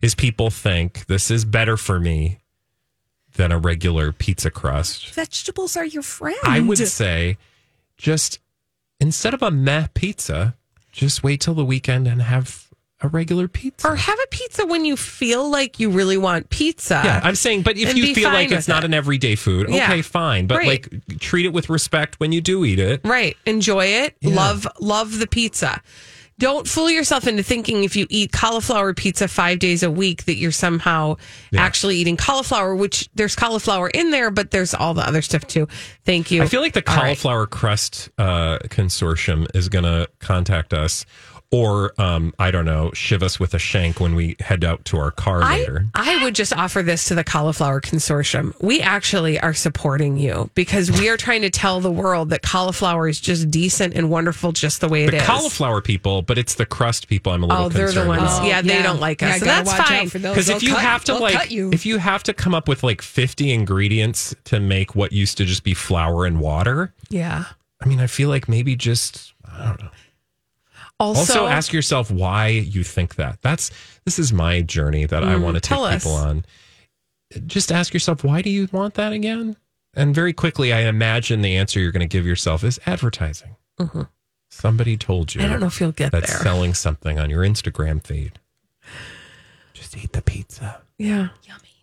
Is 0.02 0.16
people 0.16 0.50
think 0.50 1.06
this 1.08 1.32
is 1.32 1.46
better 1.46 1.78
for 1.78 2.00
me 2.00 2.40
than 3.36 3.52
a 3.52 3.58
regular 3.58 4.12
pizza 4.12 4.52
crust? 4.52 5.10
vegetables 5.14 5.76
are 5.78 5.86
your 5.86 6.04
friend. 6.04 6.38
I 6.44 6.60
would 6.60 6.78
say, 6.78 7.38
just 7.98 8.40
instead 9.00 9.34
of 9.34 9.42
a 9.42 9.50
meh 9.50 9.88
pizza, 9.94 10.56
just 10.92 11.24
wait 11.24 11.42
till 11.42 11.54
the 11.56 11.66
weekend 11.66 12.08
and 12.08 12.22
have 12.22 12.63
a 13.04 13.08
regular 13.10 13.48
pizza. 13.48 13.88
Or 13.88 13.96
have 13.96 14.18
a 14.18 14.28
pizza 14.32 14.66
when 14.66 14.86
you 14.86 14.96
feel 14.98 15.50
like 15.50 15.80
you 15.80 15.90
really 15.92 16.18
want 16.18 16.50
pizza. 16.50 17.02
yeah, 17.04 17.20
I'm 17.24 17.36
saying, 17.36 17.62
but 17.64 17.78
if 17.78 17.96
you 17.96 18.16
feel 18.16 18.30
like 18.32 18.52
it's 18.52 18.68
not 18.68 18.84
it. 18.84 18.88
an 18.88 18.94
everyday 18.94 19.36
food, 19.36 19.70
Yeah. 19.70 19.84
okay, 19.92 20.02
fine. 20.02 20.48
But 20.48 20.60
Right. 20.60 20.68
like, 20.68 21.20
treat 21.20 21.46
it 21.46 21.54
with 21.54 21.70
respect 21.70 22.20
when 22.20 22.32
you 22.32 22.42
do 22.42 22.64
eat 22.66 22.80
it. 22.80 23.02
right. 23.04 23.38
Enjoy 23.46 23.86
it. 23.86 24.16
Yeah. 24.22 24.34
Love 24.36 24.68
love 24.80 25.20
the 25.20 25.28
pizza. 25.28 25.82
Don't 26.40 26.68
fool 26.68 26.90
yourself 26.90 27.28
into 27.28 27.44
thinking 27.44 27.84
if 27.84 27.96
you 27.96 28.08
eat 28.10 28.32
cauliflower 28.32 28.94
pizza 28.96 29.28
five 29.28 29.60
days 29.60 29.84
a 29.84 29.92
week 29.92 30.26
that 30.26 30.36
you're 30.36 30.52
somehow 30.52 31.18
actually 31.56 31.98
eating 31.98 32.18
cauliflower, 32.18 32.76
which 32.76 33.08
there's 33.14 33.36
cauliflower 33.36 33.88
in 33.90 34.10
there, 34.10 34.32
but 34.32 34.50
there's 34.50 34.74
all 34.74 34.96
the 34.96 35.08
other 35.08 35.22
stuff 35.22 35.46
too. 35.46 35.68
Thank 36.06 36.32
you. 36.32 36.42
I 36.42 36.48
feel 36.48 36.62
like 36.62 36.74
the 36.74 36.84
All 36.90 36.96
right. 36.96 37.02
cauliflower 37.04 37.46
crust 37.46 38.10
uh, 38.18 38.58
consortium 38.64 39.46
is 39.56 39.70
going 39.70 39.86
to 39.86 40.10
contact 40.20 40.74
us, 40.74 41.06
or 41.54 41.94
um, 42.02 42.34
I 42.40 42.50
don't 42.50 42.66
know, 42.66 42.92
shiv 42.94 43.22
us 43.22 43.40
with 43.40 43.54
a 43.54 43.60
shank 43.60 44.00
when 44.00 44.16
we 44.16 44.36
head 44.40 44.64
out 44.64 44.84
to 44.86 44.98
our 44.98 45.12
car 45.12 45.44
I, 45.44 45.58
later. 45.60 45.86
I 45.94 46.24
would 46.24 46.34
just 46.34 46.52
offer 46.52 46.82
this 46.82 47.06
to 47.10 47.16
the 47.16 47.24
Cauliflower 47.24 47.80
Consortium. 47.80 48.60
We 48.60 48.82
actually 48.82 49.40
are 49.40 49.54
supporting 49.54 50.18
you 50.18 50.50
because 50.56 50.92
we 50.92 51.10
are 51.10 51.18
trying 51.18 51.44
to 51.44 51.52
tell 51.52 51.80
the 51.80 51.92
world 51.92 52.32
that 52.32 52.42
cauliflower 52.42 53.08
is 53.08 53.22
just 53.22 53.52
decent 53.52 53.94
and 53.94 54.10
wonderful 54.10 54.52
just 54.52 54.82
the 54.82 54.90
way 54.90 55.04
it 55.04 55.12
The 55.12 55.18
is. 55.18 55.24
cauliflower 55.24 55.80
people, 55.82 56.24
but 56.24 56.40
it's 56.40 56.56
the 56.56 56.66
crust 56.66 57.08
people. 57.08 57.32
I'm 57.32 57.44
a 57.44 57.46
little 57.46 57.66
Oh, 57.66 57.70
they're 57.70 57.86
the 57.86 57.94
concerned 58.02 58.10
ones. 58.10 58.22
about. 58.24 58.46
yeah, 58.48 58.62
they 58.64 58.74
yeah. 58.74 58.82
don't 58.84 59.00
like 59.00 59.22
us. 59.22 59.30
Yeah, 59.30 59.38
so 59.38 59.46
that's 59.46 59.74
fine. 59.74 60.08
Because 60.10 60.50
if 60.50 60.64
you 60.64 60.74
cut- 60.74 60.82
have 60.82 61.04
to 61.06 61.14
like, 61.16 61.52
you. 61.52 61.70
if 61.72 61.86
you 61.86 62.00
have 62.00 62.24
to 62.24 62.34
come 62.34 62.56
up 62.56 62.68
with 62.68 62.82
like 62.84 63.04
50 63.04 63.52
ingredients 63.54 64.34
to 64.46 64.60
make 64.60 64.96
what 64.96 65.12
used 65.14 65.38
to 65.38 65.46
just 65.46 65.64
be 65.64 65.76
flour 65.76 66.26
and 66.26 66.40
water, 66.40 66.94
Yeah. 67.10 67.46
I 67.80 67.86
mean, 67.86 68.00
I 68.00 68.08
feel 68.08 68.30
like 68.30 68.50
maybe 68.50 68.76
just 68.76 69.34
I 69.46 69.66
don't 69.68 69.84
know. 69.84 69.90
Also, 71.00 71.20
Also, 71.20 71.48
ask 71.48 71.74
yourself 71.74 72.10
why 72.12 72.48
you 72.48 72.84
think 72.84 73.16
that. 73.16 73.40
That's 73.42 73.72
this 74.06 74.20
is 74.20 74.32
my 74.32 74.62
journey 74.62 75.06
that 75.06 75.24
I 75.24 75.36
want 75.36 75.56
to 75.56 75.62
take 75.62 75.76
Mm, 75.78 75.78
tell 75.78 75.86
us. 75.86 76.04
people 76.04 76.16
on. 76.16 76.46
Just 77.48 77.72
ask 77.72 77.94
yourself 77.94 78.24
why 78.24 78.42
do 78.42 78.50
you 78.50 78.70
want 78.72 78.94
that 78.94 79.12
again? 79.12 79.58
And 79.96 80.14
very 80.16 80.34
quickly, 80.34 80.72
I 80.74 80.82
imagine 80.82 81.42
the 81.42 81.56
answer 81.58 81.80
you're 81.80 81.92
going 81.92 82.08
to 82.08 82.18
give 82.18 82.26
yourself 82.26 82.64
is 82.64 82.80
advertising. 82.86 83.56
Somebody 84.50 84.98
told 84.98 85.34
you. 85.36 85.42
Mm-hmm. 85.42 85.48
I 85.50 85.52
don't 85.52 85.60
know 85.62 85.68
if 85.68 85.80
you'll 85.82 85.92
get 85.92 86.12
that's 86.12 86.32
there. 86.32 86.42
selling 86.42 86.74
something 86.74 87.18
on 87.20 87.30
your 87.30 87.42
Instagram 87.44 88.04
feed. 88.06 88.40
Just 89.74 89.98
eat 89.98 90.14
the 90.14 90.22
pizza. 90.22 90.82
yeah. 90.98 91.30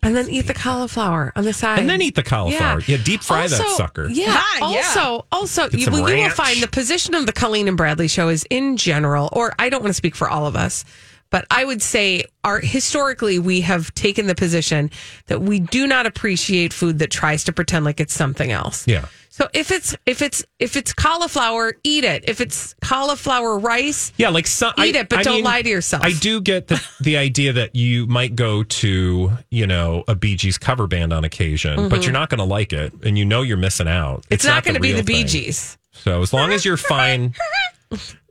And 0.03 0.15
then 0.15 0.29
eat 0.29 0.47
the 0.47 0.55
cauliflower 0.55 1.31
on 1.35 1.43
the 1.43 1.53
side. 1.53 1.77
And 1.77 1.87
then 1.87 2.01
eat 2.01 2.15
the 2.15 2.23
cauliflower. 2.23 2.81
Yeah, 2.87 2.97
deep 3.03 3.21
fry 3.21 3.47
that 3.47 3.67
sucker. 3.77 4.09
Yeah. 4.09 4.25
Ah, 4.29 4.71
yeah. 4.71 4.81
Also, 4.87 5.25
also, 5.31 5.69
you, 5.77 5.91
well, 5.91 6.09
you 6.09 6.23
will 6.23 6.29
find 6.31 6.61
the 6.61 6.67
position 6.67 7.13
of 7.13 7.27
the 7.27 7.33
Colleen 7.33 7.67
and 7.67 7.77
Bradley 7.77 8.07
show 8.07 8.29
is 8.29 8.43
in 8.49 8.77
general, 8.77 9.29
or 9.31 9.53
I 9.59 9.69
don't 9.69 9.81
want 9.81 9.91
to 9.91 9.95
speak 9.95 10.15
for 10.15 10.27
all 10.27 10.47
of 10.47 10.55
us, 10.55 10.85
but 11.29 11.45
I 11.51 11.65
would 11.65 11.83
say 11.83 12.23
our 12.43 12.59
historically 12.59 13.37
we 13.37 13.61
have 13.61 13.93
taken 13.93 14.25
the 14.25 14.33
position 14.35 14.89
that 15.27 15.41
we 15.41 15.59
do 15.59 15.85
not 15.85 16.07
appreciate 16.07 16.73
food 16.73 16.97
that 16.99 17.11
tries 17.11 17.43
to 17.43 17.53
pretend 17.53 17.85
like 17.85 17.99
it's 17.99 18.13
something 18.13 18.51
else. 18.51 18.87
Yeah. 18.87 19.05
So 19.33 19.47
if 19.53 19.71
it's 19.71 19.95
if 20.05 20.21
it's 20.21 20.43
if 20.59 20.75
it's 20.75 20.91
cauliflower, 20.93 21.73
eat 21.85 22.03
it. 22.03 22.25
If 22.27 22.41
it's 22.41 22.75
cauliflower 22.81 23.57
rice, 23.57 24.11
Yeah, 24.17 24.27
like 24.27 24.45
some, 24.45 24.73
Eat 24.77 24.95
I- 24.95 24.99
it, 24.99 25.09
but 25.09 25.19
I 25.19 25.23
don't 25.23 25.35
mean, 25.35 25.43
lie 25.45 25.61
to 25.61 25.69
yourself. 25.69 26.03
I 26.03 26.11
do 26.11 26.41
get 26.41 26.67
the 26.67 26.85
the 26.99 27.15
idea 27.15 27.53
that 27.53 27.73
you 27.73 28.07
might 28.07 28.35
go 28.35 28.63
to 28.63 29.31
you 29.49 29.67
know 29.67 30.03
a 30.09 30.15
Bee 30.15 30.35
Gees 30.35 30.57
cover 30.57 30.85
band 30.85 31.13
on 31.13 31.23
occasion, 31.23 31.87
but 31.87 32.03
you're 32.03 32.11
not 32.11 32.29
going 32.29 32.39
to 32.39 32.43
like 32.45 32.73
it, 32.73 32.91
and 33.03 33.17
you 33.17 33.23
know 33.23 33.41
you're 33.41 33.55
missing 33.55 33.87
out. 33.87 34.23
Mm-hmm. 34.23 34.33
it's, 34.33 34.45
not, 34.45 34.65
going 34.65 34.75
to 34.75 34.81
be 34.81 34.91
the 34.91 35.01
Bee. 35.03 35.23
Gees. 35.23 35.77
So 35.93 36.21
as 36.21 36.33
long 36.33 36.51
as 36.51 36.65
you're 36.65 36.75
fine, 36.77 37.33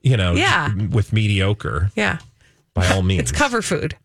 you 0.02 0.18
know, 0.18 0.34
Yeah. 0.34 0.70
with 0.90 1.12
mediocre, 1.14 1.90
Yeah. 1.96 2.18
by 2.74 2.86
all 2.88 3.00
means, 3.02 3.22
It's 3.22 3.32
cover 3.32 3.62
food. 3.62 3.96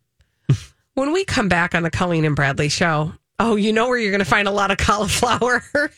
when 0.93 1.11
we 1.11 1.25
come 1.25 1.49
back 1.49 1.75
on 1.75 1.83
the 1.83 1.91
Colleen 1.91 2.23
and 2.25 2.35
Bradley 2.37 2.69
show, 2.69 3.13
oh, 3.39 3.57
you 3.57 3.73
know 3.73 3.87
where 3.89 3.97
you're 3.97 4.11
going 4.11 4.19
to 4.19 4.25
find 4.25 4.47
a 4.47 4.51
lot 4.51 4.71
of 4.71 4.77
cauliflower 4.77 5.61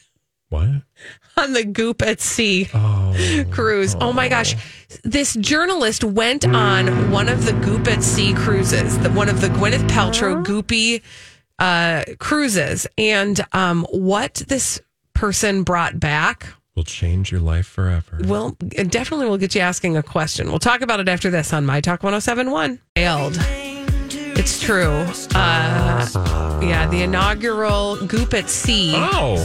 What? 0.50 0.70
on 1.36 1.54
the 1.54 1.64
Goop 1.66 2.02
at 2.02 2.20
Sea 2.22 2.70
Oh, 2.74 3.44
cruise. 3.52 3.96
Oh 4.00 4.14
my 4.14 4.30
gosh. 4.30 4.56
This 5.04 5.34
journalist 5.36 6.04
went 6.04 6.46
on 6.46 7.12
one 7.12 7.28
of 7.30 7.46
the 7.46 7.54
Goop 7.54 7.88
at 7.88 8.02
Sea 8.04 8.34
cruises, 8.34 8.98
the, 9.00 9.12
one 9.12 9.30
of 9.30 9.42
the 9.42 9.50
Gwyneth 9.50 9.88
Paltrow 9.90 10.44
Goopy 10.46 11.02
uh, 11.60 12.04
cruises. 12.20 12.88
And 12.98 13.40
um, 13.52 13.86
what 13.92 14.36
this 14.48 14.80
person 15.14 15.64
brought 15.64 16.00
back 16.00 16.48
will 16.76 16.84
change 16.84 17.32
your 17.32 17.42
life 17.42 17.66
forever. 17.68 18.20
Well, 18.24 18.56
it 18.72 18.90
definitely 18.92 19.28
will 19.28 19.38
get 19.40 19.54
you 19.56 19.62
asking 19.62 19.98
a 19.98 20.04
question. 20.04 20.48
We'll 20.50 20.60
talk 20.60 20.82
about 20.82 21.00
it 21.00 21.10
after 21.10 21.30
this 21.30 21.52
on 21.52 21.66
My 21.66 21.82
Talk 21.82 22.04
1071. 22.04 22.80
Failed. 22.96 23.36
It's 24.40 24.62
true. 24.62 25.04
Uh, 25.34 26.08
yeah, 26.64 26.88
the 26.88 27.02
inaugural 27.02 27.98
Goop 28.06 28.34
at 28.36 28.50
Sea 28.50 28.94
Oh, 28.96 29.38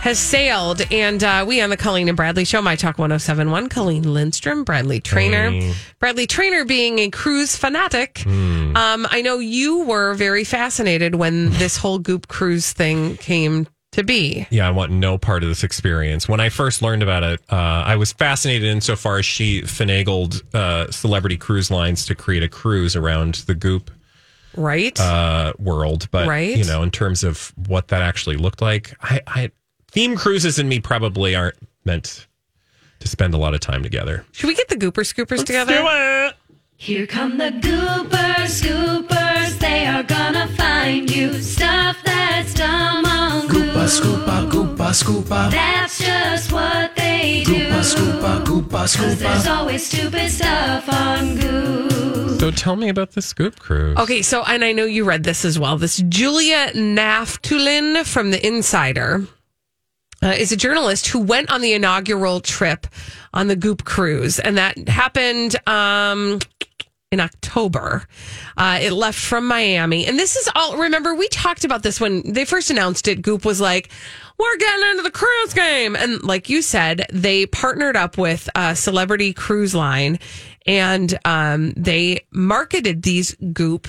has 0.00 0.18
sailed, 0.18 0.80
and 0.92 1.22
uh, 1.24 1.44
we 1.46 1.60
on 1.60 1.70
the 1.70 1.76
Colleen 1.76 2.08
and 2.08 2.16
Bradley 2.16 2.44
show, 2.44 2.62
My 2.62 2.76
Talk 2.76 2.98
1071, 2.98 3.68
Colleen 3.68 4.04
Lindstrom, 4.14 4.62
Bradley 4.64 5.00
Trainer. 5.00 5.50
Hey. 5.50 5.74
Bradley 5.98 6.26
Trainer 6.26 6.64
being 6.64 7.00
a 7.00 7.10
cruise 7.10 7.56
fanatic. 7.56 8.18
Hmm. 8.20 8.76
Um, 8.76 9.06
I 9.10 9.22
know 9.22 9.38
you 9.38 9.80
were 9.84 10.14
very 10.14 10.44
fascinated 10.44 11.16
when 11.16 11.50
this 11.50 11.76
whole 11.76 11.98
Goop 11.98 12.28
cruise 12.28 12.72
thing 12.72 13.16
came 13.16 13.66
to 13.92 14.04
be. 14.04 14.46
Yeah, 14.50 14.68
I 14.68 14.70
want 14.70 14.92
no 14.92 15.18
part 15.18 15.42
of 15.42 15.48
this 15.48 15.64
experience. 15.64 16.28
When 16.28 16.40
I 16.40 16.48
first 16.48 16.80
learned 16.80 17.02
about 17.02 17.24
it, 17.24 17.40
uh, 17.50 17.56
I 17.56 17.96
was 17.96 18.12
fascinated 18.12 18.68
insofar 18.68 19.18
as 19.18 19.26
she 19.26 19.62
finagled 19.62 20.42
uh, 20.54 20.90
celebrity 20.92 21.36
cruise 21.36 21.70
lines 21.70 22.06
to 22.06 22.14
create 22.14 22.42
a 22.44 22.48
cruise 22.48 22.94
around 22.94 23.36
the 23.46 23.54
Goop 23.54 23.90
Right? 24.56 24.98
uh, 25.00 25.52
world. 25.58 26.08
But 26.10 26.28
Right. 26.28 26.56
you 26.56 26.64
know, 26.64 26.82
in 26.82 26.90
terms 26.90 27.24
of 27.24 27.52
what 27.66 27.88
that 27.88 28.02
actually 28.02 28.36
looked 28.36 28.62
like, 28.62 28.94
I, 29.02 29.20
I 29.26 29.50
theme 29.90 30.16
cruises 30.16 30.58
and 30.58 30.68
me 30.68 30.80
probably 30.80 31.34
aren't 31.34 31.56
meant 31.84 32.26
to 33.00 33.08
spend 33.08 33.34
a 33.34 33.38
lot 33.38 33.54
of 33.54 33.60
time 33.60 33.82
together. 33.82 34.24
Should 34.32 34.48
we 34.48 34.54
get 34.54 34.68
the 34.68 34.76
Gooper 34.76 35.04
Scoopers 35.04 35.44
together? 35.44 36.32
Here 36.80 37.08
come 37.08 37.38
the 37.38 37.50
goopers, 37.50 38.62
scoopers, 38.62 39.58
they 39.58 39.84
are 39.84 40.04
gonna 40.04 40.46
find 40.56 41.10
you 41.10 41.32
stuff 41.42 41.96
that's 42.04 42.54
dumb 42.54 43.04
on 43.04 43.48
Goop. 43.48 43.72
Goopa 43.72 43.88
scoopa, 43.88 44.48
goopa 44.48 44.90
scoopa. 44.90 45.50
That's 45.50 45.98
just 45.98 46.52
what 46.52 46.94
they 46.94 47.42
do. 47.44 47.66
Goopa 47.66 47.80
scoopa, 47.80 48.44
goopa 48.44 48.96
Cause 48.96 49.18
there's 49.18 49.48
always 49.48 49.84
stupid 49.84 50.30
stuff 50.30 50.88
on 50.88 51.34
Goop. 51.34 52.38
So 52.38 52.52
tell 52.52 52.76
me 52.76 52.88
about 52.88 53.10
the 53.10 53.22
Scoop 53.22 53.58
cruise. 53.58 53.98
Okay, 53.98 54.22
so 54.22 54.44
and 54.44 54.64
I 54.64 54.70
know 54.70 54.84
you 54.84 55.02
read 55.02 55.24
this 55.24 55.44
as 55.44 55.58
well. 55.58 55.76
This 55.78 55.96
Julia 56.08 56.70
Naftulin 56.74 58.06
from 58.06 58.30
the 58.30 58.46
Insider 58.46 59.26
uh, 60.22 60.28
is 60.28 60.52
a 60.52 60.56
journalist 60.56 61.08
who 61.08 61.20
went 61.20 61.50
on 61.50 61.60
the 61.60 61.72
inaugural 61.72 62.40
trip 62.40 62.86
on 63.32 63.48
the 63.48 63.56
Goop 63.56 63.84
cruise, 63.84 64.38
and 64.38 64.56
that 64.58 64.88
happened 64.88 65.56
um, 65.68 66.38
in 67.12 67.20
October. 67.20 68.06
Uh, 68.56 68.78
it 68.82 68.92
left 68.92 69.18
from 69.18 69.46
Miami, 69.46 70.06
and 70.06 70.18
this 70.18 70.36
is 70.36 70.48
all. 70.54 70.76
Remember, 70.76 71.14
we 71.14 71.28
talked 71.28 71.64
about 71.64 71.82
this 71.82 72.00
when 72.00 72.32
they 72.32 72.44
first 72.44 72.70
announced 72.70 73.08
it. 73.08 73.22
Goop 73.22 73.44
was 73.44 73.60
like. 73.60 73.90
We're 74.40 74.56
getting 74.56 74.90
into 74.90 75.02
the 75.02 75.10
cruise 75.10 75.52
game. 75.52 75.96
And 75.96 76.22
like 76.22 76.48
you 76.48 76.62
said, 76.62 77.06
they 77.12 77.44
partnered 77.46 77.96
up 77.96 78.16
with 78.16 78.48
a 78.54 78.76
celebrity 78.76 79.32
cruise 79.32 79.74
line 79.74 80.20
and 80.64 81.18
um, 81.24 81.72
they 81.76 82.20
marketed 82.30 83.02
these 83.02 83.34
Goop 83.52 83.88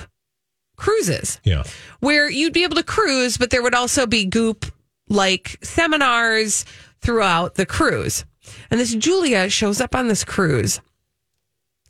cruises 0.76 1.38
Yeah. 1.44 1.62
where 2.00 2.28
you'd 2.28 2.52
be 2.52 2.64
able 2.64 2.74
to 2.74 2.82
cruise, 2.82 3.36
but 3.36 3.50
there 3.50 3.62
would 3.62 3.76
also 3.76 4.08
be 4.08 4.24
goop 4.24 4.66
like 5.10 5.58
seminars 5.62 6.64
throughout 7.02 7.56
the 7.56 7.66
cruise. 7.66 8.24
And 8.70 8.80
this 8.80 8.94
Julia 8.94 9.50
shows 9.50 9.80
up 9.80 9.94
on 9.94 10.08
this 10.08 10.24
cruise 10.24 10.80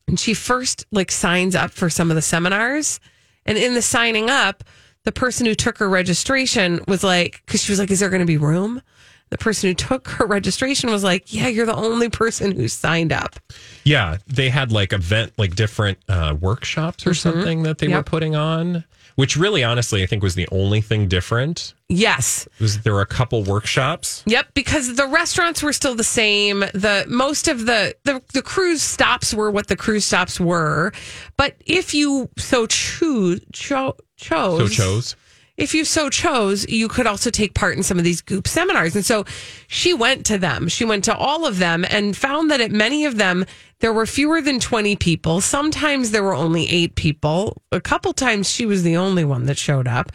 and 0.08 0.18
she 0.18 0.34
first 0.34 0.84
like 0.90 1.12
signs 1.12 1.54
up 1.54 1.70
for 1.70 1.88
some 1.88 2.10
of 2.10 2.16
the 2.16 2.22
seminars. 2.22 2.98
And 3.46 3.56
in 3.56 3.74
the 3.74 3.82
signing 3.82 4.28
up, 4.28 4.64
the 5.04 5.12
person 5.12 5.46
who 5.46 5.54
took 5.54 5.78
her 5.78 5.88
registration 5.88 6.80
was 6.86 7.02
like, 7.02 7.42
because 7.46 7.62
she 7.62 7.72
was 7.72 7.78
like, 7.78 7.90
is 7.90 8.00
there 8.00 8.10
going 8.10 8.20
to 8.20 8.26
be 8.26 8.36
room? 8.36 8.82
The 9.30 9.38
person 9.38 9.70
who 9.70 9.74
took 9.74 10.08
her 10.08 10.26
registration 10.26 10.90
was 10.90 11.04
like, 11.04 11.32
yeah, 11.32 11.46
you're 11.46 11.64
the 11.64 11.74
only 11.74 12.08
person 12.08 12.50
who 12.50 12.66
signed 12.66 13.12
up. 13.12 13.36
Yeah, 13.84 14.18
they 14.26 14.50
had 14.50 14.72
like 14.72 14.92
event, 14.92 15.32
like 15.38 15.54
different 15.54 15.98
uh, 16.08 16.36
workshops 16.38 17.06
or 17.06 17.14
something 17.14 17.62
that 17.62 17.78
they 17.78 17.86
were 17.86 17.94
Mm-hmm. 17.94 18.10
Putting 18.10 18.34
on, 18.34 18.84
which 19.20 19.36
really, 19.36 19.62
honestly, 19.62 20.02
I 20.02 20.06
think 20.06 20.22
was 20.22 20.34
the 20.34 20.48
only 20.50 20.80
thing 20.80 21.06
different. 21.06 21.74
Yes. 21.90 22.48
Was 22.58 22.80
there 22.80 22.94
were 22.94 23.02
a 23.02 23.06
couple 23.06 23.44
workshops? 23.44 24.22
Yep, 24.24 24.54
because 24.54 24.96
the 24.96 25.06
restaurants 25.06 25.62
were 25.62 25.74
still 25.74 25.94
the 25.94 26.02
same. 26.02 26.60
The 26.60 27.04
most 27.06 27.46
of 27.46 27.66
the, 27.66 27.94
the 28.04 28.22
the 28.32 28.40
cruise 28.40 28.82
stops 28.82 29.34
were 29.34 29.50
what 29.50 29.66
the 29.66 29.76
cruise 29.76 30.06
stops 30.06 30.40
were, 30.40 30.92
but 31.36 31.54
if 31.66 31.92
you 31.92 32.30
so 32.38 32.66
choose 32.66 33.42
cho- 33.52 33.96
chose 34.16 34.58
So 34.58 34.68
chose. 34.68 35.16
If 35.60 35.74
you 35.74 35.84
so 35.84 36.08
chose, 36.08 36.66
you 36.68 36.88
could 36.88 37.06
also 37.06 37.30
take 37.30 37.52
part 37.52 37.76
in 37.76 37.82
some 37.82 37.98
of 37.98 38.04
these 38.04 38.22
goop 38.22 38.48
seminars. 38.48 38.96
And 38.96 39.04
so 39.04 39.26
she 39.68 39.92
went 39.92 40.24
to 40.26 40.38
them. 40.38 40.68
She 40.68 40.86
went 40.86 41.04
to 41.04 41.14
all 41.14 41.46
of 41.46 41.58
them 41.58 41.84
and 41.88 42.16
found 42.16 42.50
that 42.50 42.62
at 42.62 42.72
many 42.72 43.04
of 43.04 43.18
them, 43.18 43.44
there 43.80 43.92
were 43.92 44.06
fewer 44.06 44.40
than 44.40 44.58
20 44.58 44.96
people. 44.96 45.42
Sometimes 45.42 46.12
there 46.12 46.22
were 46.22 46.34
only 46.34 46.66
eight 46.70 46.94
people. 46.94 47.62
A 47.72 47.80
couple 47.80 48.14
times 48.14 48.48
she 48.48 48.64
was 48.64 48.82
the 48.82 48.96
only 48.96 49.22
one 49.22 49.44
that 49.46 49.58
showed 49.58 49.86
up. 49.86 50.10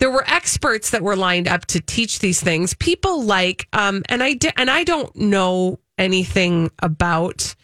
There 0.00 0.10
were 0.10 0.24
experts 0.28 0.90
that 0.90 1.02
were 1.02 1.16
lined 1.16 1.48
up 1.48 1.64
to 1.66 1.80
teach 1.80 2.18
these 2.18 2.40
things. 2.40 2.74
People 2.74 3.22
like, 3.22 3.68
um, 3.72 4.02
and 4.10 4.22
I 4.22 4.34
di- 4.34 4.52
and 4.56 4.70
I 4.70 4.84
don't 4.84 5.14
know 5.16 5.80
anything 5.96 6.70
about 6.80 7.54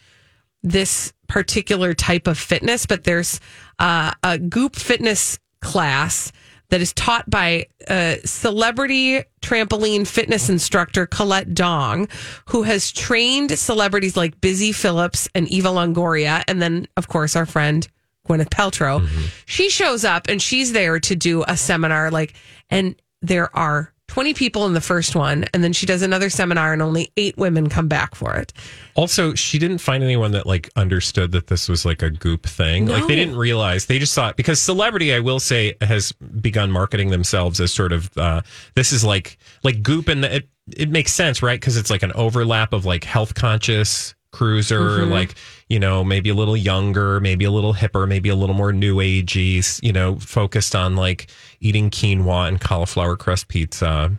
this 0.63 1.13
particular 1.27 1.93
type 1.93 2.25
of 2.25 2.37
fitness, 2.39 2.87
but 2.87 3.03
there's 3.03 3.39
uh, 3.77 4.11
a 4.23 4.39
Goop 4.39 4.75
fitness 4.75 5.39
class 5.61 6.31
that 6.69 6.81
is 6.81 6.93
taught 6.93 7.29
by 7.29 7.67
uh, 7.87 8.15
celebrity 8.25 9.23
trampoline 9.41 10.07
fitness 10.07 10.49
instructor 10.49 11.05
Colette 11.05 11.53
Dong, 11.53 12.07
who 12.47 12.63
has 12.63 12.91
trained 12.91 13.57
celebrities 13.57 14.17
like 14.17 14.41
Busy 14.41 14.71
Philipps 14.71 15.29
and 15.35 15.47
Eva 15.49 15.69
Longoria, 15.69 16.43
and 16.47 16.61
then, 16.61 16.87
of 16.97 17.07
course, 17.07 17.35
our 17.35 17.45
friend 17.45 17.87
Gwyneth 18.27 18.49
Paltrow. 18.49 19.07
She 19.45 19.69
shows 19.69 20.03
up 20.03 20.27
and 20.27 20.41
she's 20.41 20.73
there 20.73 20.99
to 20.99 21.15
do 21.15 21.43
a 21.47 21.55
seminar, 21.55 22.09
like, 22.11 22.33
and 22.69 22.95
there 23.21 23.55
are 23.55 23.93
20 24.15 24.33
people 24.33 24.65
in 24.65 24.71
the 24.71 24.79
first 24.79 25.13
one, 25.13 25.43
and 25.53 25.61
then 25.61 25.73
she 25.73 25.85
does 25.85 26.01
another 26.01 26.29
seminar, 26.29 26.71
and 26.71 26.81
only 26.81 27.11
eight 27.17 27.37
women 27.37 27.67
come 27.67 27.89
back 27.89 28.15
for 28.15 28.33
it. 28.33 28.53
Also, 28.93 29.33
she 29.33 29.59
didn't 29.59 29.79
find 29.79 30.05
anyone 30.05 30.31
that 30.31 30.45
like 30.45 30.69
understood 30.77 31.33
that 31.33 31.47
this 31.47 31.67
was 31.67 31.83
like 31.83 32.01
a 32.01 32.09
goop 32.09 32.45
thing. 32.45 32.85
Like 32.85 33.07
they 33.07 33.17
didn't 33.17 33.35
realize. 33.35 33.87
They 33.87 33.99
just 33.99 34.15
thought 34.15 34.37
because 34.37 34.61
celebrity, 34.61 35.13
I 35.13 35.19
will 35.19 35.41
say, 35.41 35.75
has 35.81 36.13
begun 36.13 36.71
marketing 36.71 37.09
themselves 37.09 37.59
as 37.59 37.73
sort 37.73 37.91
of 37.91 38.17
uh, 38.17 38.41
this 38.75 38.93
is 38.93 39.03
like 39.03 39.37
like 39.65 39.83
goop, 39.83 40.07
and 40.07 40.23
it 40.23 40.47
it 40.71 40.89
makes 40.89 41.13
sense, 41.13 41.43
right? 41.43 41.59
Because 41.59 41.75
it's 41.75 41.89
like 41.89 42.01
an 42.01 42.13
overlap 42.13 42.71
of 42.71 42.85
like 42.85 43.03
health 43.03 43.35
conscious 43.35 44.15
cruiser, 44.35 44.79
Mm-hmm. 44.79 45.11
like 45.11 45.35
you 45.69 45.79
know 45.79 46.03
maybe 46.03 46.29
a 46.29 46.35
little 46.35 46.57
younger, 46.57 47.19
maybe 47.19 47.45
a 47.45 47.51
little 47.51 47.73
hipper, 47.73 48.07
maybe 48.07 48.29
a 48.29 48.35
little 48.35 48.55
more 48.55 48.71
new 48.73 48.97
agey, 48.97 49.79
you 49.81 49.93
know, 49.93 50.17
focused 50.19 50.75
on 50.75 50.95
like 50.95 51.27
eating 51.59 51.89
quinoa 51.89 52.47
and 52.47 52.59
cauliflower 52.61 53.15
crust 53.15 53.47
pizza, 53.47 54.11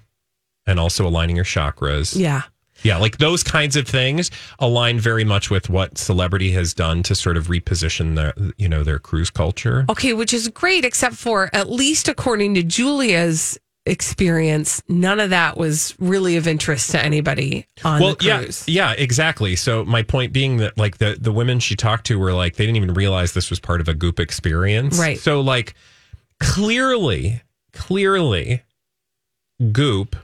and 0.67 0.81
also 0.81 1.07
aligning 1.07 1.37
your 1.37 1.45
chakras. 1.45 2.19
Yeah. 2.19 2.43
Yeah, 2.83 2.99
like 2.99 3.17
those 3.17 3.43
kinds 3.43 3.75
of 3.75 3.89
things 3.89 4.31
align 4.59 5.01
very 5.01 5.25
much 5.25 5.51
with 5.51 5.71
what 5.71 5.97
celebrity 5.97 6.51
has 6.53 6.75
done 6.75 7.03
to 7.05 7.15
sort 7.15 7.39
of 7.39 7.47
reposition 7.49 8.17
their, 8.17 8.35
you 8.59 8.69
know, 8.69 8.85
their 8.85 8.99
cruise 8.99 9.31
culture. 9.31 9.87
Okay, 9.89 10.13
which 10.13 10.35
is 10.35 10.49
great, 10.49 10.85
except 10.85 11.15
for 11.17 11.49
at 11.55 11.71
least 11.71 12.07
according 12.07 12.53
to 12.55 12.63
Julia's 12.63 13.59
experience, 13.87 14.83
none 14.89 15.21
of 15.21 15.31
that 15.31 15.57
was 15.57 15.95
really 15.99 16.37
of 16.37 16.47
interest 16.47 16.91
to 16.91 17.03
anybody 17.03 17.67
on 17.85 18.01
well, 18.01 18.15
the 18.17 18.25
yeah, 18.25 18.39
cruise. 18.39 18.65
yeah, 18.67 18.93
exactly. 18.93 19.57
So 19.57 19.85
my 19.85 20.03
point 20.03 20.33
being 20.33 20.59
that 20.59 20.77
like 20.77 20.99
the 20.99 21.17
the 21.19 21.33
women 21.33 21.61
she 21.61 21.77
talked 21.77 22.07
to 22.07 22.19
were 22.19 22.33
like 22.33 22.57
they 22.57 22.67
didn't 22.67 22.77
even 22.77 22.95
realize 22.95 23.33
this 23.33 23.49
was 23.49 23.61
part 23.61 23.81
of 23.81 23.89
a 23.89 23.95
goop 23.95 24.21
experience. 24.21 24.99
Right. 24.99 25.19
So 25.19 25.41
like 25.41 25.75
clearly, 26.41 27.43
clearly, 27.73 28.63
goop. 29.73 30.17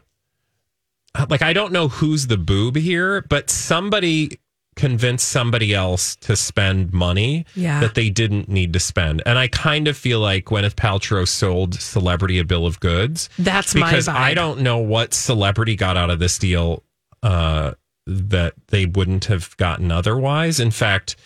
Uh, 1.15 1.27
like 1.29 1.43
I 1.43 1.53
don't 1.53 1.73
know 1.73 1.89
who's 1.89 2.27
the 2.27 2.39
boob 2.39 2.77
here, 2.77 3.23
but 3.23 3.51
somebody 3.51 4.41
convinced 4.75 5.29
somebody 5.29 5.75
else 5.75 6.17
to 6.17 6.35
spend 6.35 6.93
money 6.95 7.45
Yeah. 7.55 7.81
that 7.81 7.95
they 7.95 8.09
didn't 8.09 8.49
need 8.49 8.73
to 8.73 8.81
spend. 8.81 9.23
And 9.27 9.39
I 9.39 9.49
kind 9.49 9.87
of 9.87 9.97
feel 9.99 10.19
like 10.21 10.47
Gwyneth 10.47 10.75
Paltrow 10.77 11.29
sold 11.29 11.75
celebrity 11.75 12.39
a 12.39 12.45
bill 12.45 12.67
of 12.67 12.81
goods. 12.81 13.29
That's 13.39 13.75
my 13.75 13.91
because. 13.91 14.09
I 14.09 14.33
don't 14.35 14.61
know 14.61 14.79
what 14.79 15.13
celebrity 15.13 15.77
got 15.77 15.97
out 15.99 16.09
of 16.09 16.19
this 16.21 16.39
deal 16.39 16.83
uh, 17.23 17.73
that 18.07 18.55
they 18.69 18.87
wouldn't 18.87 19.27
have 19.27 19.55
gotten 19.59 19.93
otherwise. 19.93 20.59
In 20.59 20.71
fact, 20.71 21.17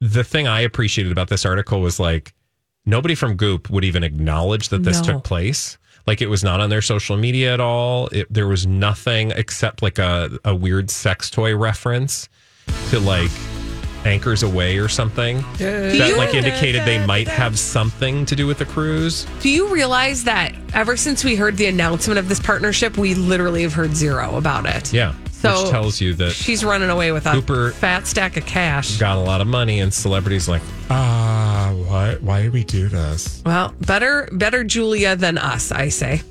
the 0.00 0.24
thing 0.24 0.46
I 0.48 0.60
appreciated 0.62 1.12
about 1.12 1.28
this 1.28 1.46
article 1.46 1.80
was 1.80 1.98
like 2.00 2.34
nobody 2.84 3.14
from 3.14 3.36
Goop 3.36 3.70
would 3.70 3.84
even 3.84 4.02
acknowledge 4.02 4.68
that 4.70 4.82
this 4.82 4.98
No. 5.06 5.14
took 5.14 5.24
place. 5.24 5.78
Like 6.06 6.20
it 6.20 6.28
was 6.28 6.44
not 6.44 6.60
on 6.60 6.70
their 6.70 6.82
social 6.82 7.16
media 7.16 7.54
at 7.54 7.60
all. 7.60 8.08
It, 8.08 8.32
there 8.32 8.46
was 8.46 8.66
nothing 8.66 9.30
except 9.30 9.82
like 9.82 9.98
a, 9.98 10.38
a 10.44 10.54
weird 10.54 10.90
sex 10.90 11.30
toy 11.30 11.56
reference 11.56 12.28
to 12.90 13.00
like 13.00 13.30
anchors 14.04 14.42
away 14.42 14.76
or 14.76 14.88
something 14.88 15.42
that 15.58 16.14
like 16.18 16.34
indicated 16.34 16.84
they 16.84 17.04
might 17.06 17.26
have 17.26 17.58
something 17.58 18.26
to 18.26 18.36
do 18.36 18.46
with 18.46 18.58
the 18.58 18.66
cruise. 18.66 19.26
Do 19.40 19.48
you 19.48 19.68
realize 19.68 20.24
that 20.24 20.54
ever 20.74 20.96
since 20.96 21.24
we 21.24 21.36
heard 21.36 21.56
the 21.56 21.66
announcement 21.66 22.18
of 22.18 22.28
this 22.28 22.40
partnership, 22.40 22.98
we 22.98 23.14
literally 23.14 23.62
have 23.62 23.72
heard 23.72 23.96
zero 23.96 24.36
about 24.36 24.66
it? 24.66 24.92
Yeah. 24.92 25.14
So- 25.44 25.62
which 25.62 25.70
tells 25.70 26.00
you 26.00 26.14
that 26.14 26.32
She's 26.32 26.64
running 26.64 26.90
away 26.90 27.12
with 27.12 27.26
a 27.26 27.32
Cooper- 27.32 27.72
fat 27.72 28.06
stack 28.06 28.36
of 28.36 28.46
cash. 28.46 28.96
got 28.98 29.16
a 29.16 29.20
lot 29.20 29.40
of 29.40 29.46
money 29.46 29.80
and 29.80 29.92
celebrities 29.92 30.48
like 30.48 30.62
ah 30.90 31.72
why 31.86 32.16
why 32.20 32.42
did 32.42 32.52
we 32.52 32.64
do 32.64 32.88
this 32.88 33.42
Well, 33.44 33.74
better 33.80 34.28
better 34.32 34.64
Julia 34.64 35.16
than 35.16 35.38
us, 35.38 35.70
I 35.72 35.88
say. 35.88 36.22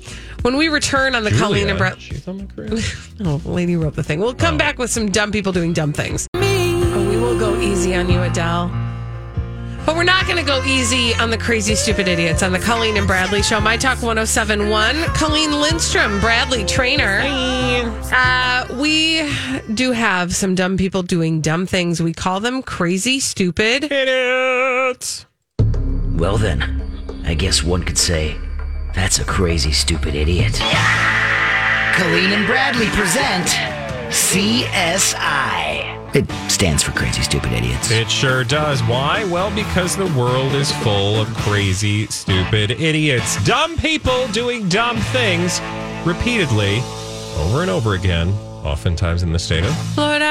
When 0.42 0.56
we 0.58 0.68
return 0.68 1.14
on 1.14 1.24
the 1.24 1.30
Colleen 1.30 1.68
and 1.70 1.78
Brett 1.78 2.00
she's 2.00 2.26
on 2.28 2.38
the 2.38 2.44
cruise 2.44 3.08
Oh, 3.24 3.40
lady 3.46 3.76
wrote 3.76 3.94
the 3.96 4.02
thing. 4.02 4.20
We'll 4.20 4.34
come 4.34 4.56
Oh. 4.56 4.58
back 4.58 4.78
with 4.78 4.90
some 4.90 5.10
dumb 5.10 5.32
people 5.32 5.52
doing 5.52 5.72
dumb 5.72 5.92
things. 5.92 6.26
Oh, 6.34 7.06
we 7.08 7.16
will 7.16 7.38
go 7.38 7.58
easy 7.60 7.94
on 7.94 8.10
you, 8.10 8.20
Adele. 8.22 8.68
But 9.86 9.96
we're 9.96 10.04
not 10.04 10.26
going 10.26 10.38
to 10.38 10.44
go 10.44 10.64
easy 10.64 11.14
on 11.16 11.28
the 11.30 11.36
crazy, 11.36 11.74
stupid 11.74 12.08
idiots 12.08 12.42
on 12.42 12.52
the 12.52 12.58
Colleen 12.58 12.96
and 12.96 13.06
Bradley 13.06 13.42
show. 13.42 13.60
My 13.60 13.76
Talk 13.76 14.02
1071. 14.02 14.96
Colleen 15.14 15.60
Lindstrom, 15.60 16.20
Bradley 16.20 16.64
Trainer. 16.64 17.20
Uh, 18.12 18.66
we 18.80 19.30
do 19.74 19.92
have 19.92 20.34
some 20.34 20.54
dumb 20.54 20.78
people 20.78 21.02
doing 21.02 21.40
dumb 21.42 21.66
things. 21.66 22.02
We 22.02 22.14
call 22.14 22.40
them 22.40 22.62
crazy, 22.62 23.20
stupid. 23.20 23.84
idiots 23.84 25.26
Well, 26.14 26.38
then, 26.38 26.62
I 27.24 27.34
guess 27.34 27.62
one 27.62 27.82
could 27.82 27.98
say 27.98 28.36
that's 28.94 29.18
a 29.18 29.24
crazy, 29.24 29.72
stupid 29.72 30.14
idiot. 30.14 30.54
Colleen 31.94 32.32
and 32.32 32.46
Bradley 32.46 32.86
present 32.86 33.48
CSI. 34.08 35.73
It 36.14 36.30
stands 36.48 36.80
for 36.84 36.92
Crazy, 36.92 37.22
Stupid 37.22 37.52
Idiots. 37.52 37.90
it 37.90 38.08
sure 38.08 38.44
does 38.44 38.80
why 38.84 39.24
well 39.24 39.52
because 39.54 39.96
the 39.96 40.06
world 40.16 40.52
is 40.52 40.70
full 40.76 41.20
of 41.20 41.26
crazy 41.34 42.06
stupid 42.06 42.70
idiots 42.70 43.42
dumb 43.44 43.76
people 43.76 44.28
doing 44.28 44.68
dumb 44.68 44.96
things 45.12 45.60
repeatedly 46.06 46.78
over 47.38 47.62
and 47.62 47.70
over 47.70 47.94
again 47.94 48.28
oftentimes 48.64 49.22
in 49.24 49.32
the 49.32 49.38
state 49.38 49.64
of 49.64 49.76
Florida. 49.94 50.24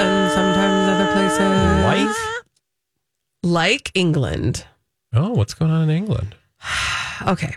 And 0.00 0.30
sometimes 0.32 0.88
other 0.88 1.12
places. 1.12 1.84
life 1.84 2.42
Like 3.42 3.90
England. 3.94 4.64
oh 5.12 5.30
what's 5.30 5.54
going 5.54 5.70
on 5.72 5.82
in 5.82 5.90
england 5.90 6.36
Okay. 7.26 7.54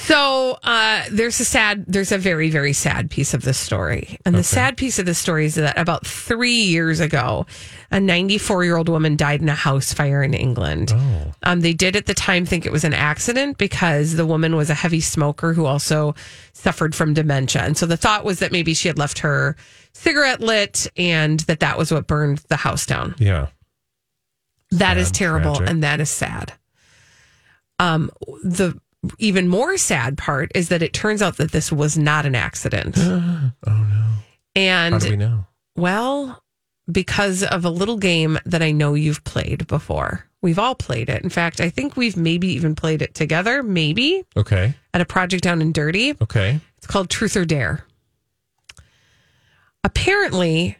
So 0.00 0.58
uh, 0.62 1.04
there's 1.10 1.38
a 1.40 1.44
sad, 1.44 1.84
there's 1.86 2.12
a 2.12 2.18
very, 2.18 2.50
very 2.50 2.72
sad 2.72 3.10
piece 3.10 3.34
of 3.34 3.42
this 3.42 3.58
story. 3.58 4.16
And 4.24 4.34
the 4.34 4.42
sad 4.44 4.76
piece 4.76 4.98
of 4.98 5.06
the 5.06 5.14
story 5.14 5.44
is 5.46 5.56
that 5.56 5.76
about 5.78 6.06
three 6.06 6.62
years 6.62 7.00
ago, 7.00 7.46
a 7.90 7.98
94 8.00 8.64
year 8.64 8.76
old 8.76 8.88
woman 8.88 9.16
died 9.16 9.42
in 9.42 9.48
a 9.48 9.54
house 9.54 9.92
fire 9.92 10.22
in 10.22 10.34
England. 10.34 10.94
Um, 11.42 11.60
they 11.60 11.72
did 11.72 11.96
at 11.96 12.06
the 12.06 12.14
time 12.14 12.46
think 12.46 12.64
it 12.64 12.72
was 12.72 12.84
an 12.84 12.94
accident 12.94 13.58
because 13.58 14.14
the 14.14 14.24
woman 14.26 14.54
was 14.56 14.70
a 14.70 14.74
heavy 14.74 15.00
smoker 15.00 15.52
who 15.52 15.66
also 15.66 16.14
suffered 16.52 16.94
from 16.94 17.12
dementia. 17.12 17.62
And 17.62 17.76
so 17.76 17.84
the 17.84 17.96
thought 17.96 18.24
was 18.24 18.38
that 18.38 18.52
maybe 18.52 18.74
she 18.74 18.88
had 18.88 18.98
left 18.98 19.18
her 19.20 19.56
cigarette 19.92 20.40
lit 20.40 20.86
and 20.96 21.40
that 21.40 21.60
that 21.60 21.76
was 21.76 21.90
what 21.92 22.06
burned 22.06 22.38
the 22.48 22.56
house 22.56 22.86
down. 22.86 23.14
yeah 23.18 23.48
That 24.70 24.96
is 24.96 25.08
Sad, 25.08 25.14
terrible 25.14 25.56
tragic. 25.56 25.70
and 25.70 25.82
that 25.82 26.00
is 26.00 26.08
sad. 26.10 26.52
Um, 27.80 28.10
the 28.44 28.78
even 29.18 29.48
more 29.48 29.76
sad 29.76 30.18
part 30.18 30.50
is 30.54 30.68
that 30.68 30.82
it 30.82 30.92
turns 30.92 31.22
out 31.22 31.36
that 31.36 31.52
this 31.52 31.70
was 31.70 31.96
not 31.96 32.26
an 32.26 32.34
accident. 32.34 32.96
oh 32.98 33.52
no 33.66 34.14
And 34.54 34.94
how 34.94 34.98
do 34.98 35.10
we 35.10 35.16
know 35.16 35.46
well, 35.76 36.42
because 36.90 37.44
of 37.44 37.64
a 37.64 37.70
little 37.70 37.98
game 37.98 38.38
that 38.44 38.62
I 38.62 38.72
know 38.72 38.94
you've 38.94 39.22
played 39.22 39.68
before. 39.68 40.24
We've 40.42 40.58
all 40.58 40.74
played 40.74 41.08
it. 41.08 41.22
In 41.22 41.30
fact, 41.30 41.60
I 41.60 41.70
think 41.70 41.96
we've 41.96 42.16
maybe 42.16 42.48
even 42.48 42.74
played 42.74 43.02
it 43.02 43.14
together, 43.14 43.62
maybe 43.62 44.24
okay 44.36 44.74
at 44.92 45.00
a 45.00 45.04
project 45.04 45.44
down 45.44 45.62
in 45.62 45.72
Dirty. 45.72 46.14
okay 46.20 46.60
It's 46.78 46.86
called 46.86 47.10
Truth 47.10 47.36
or 47.36 47.44
Dare. 47.44 47.84
Apparently, 49.84 50.76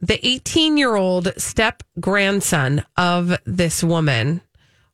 the 0.00 0.24
18 0.26 0.76
year 0.76 0.94
old 0.94 1.32
step 1.36 1.82
grandson 1.98 2.84
of 2.96 3.36
this 3.44 3.82
woman 3.82 4.40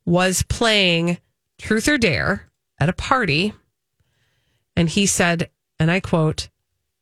was 0.04 0.42
playing 0.42 1.18
Truth 1.58 1.88
or 1.88 1.98
Dare 1.98 2.50
at 2.78 2.88
a 2.88 2.92
party. 2.92 3.52
And 4.76 4.88
he 4.88 5.06
said, 5.06 5.50
and 5.78 5.90
I 5.90 6.00
quote, 6.00 6.48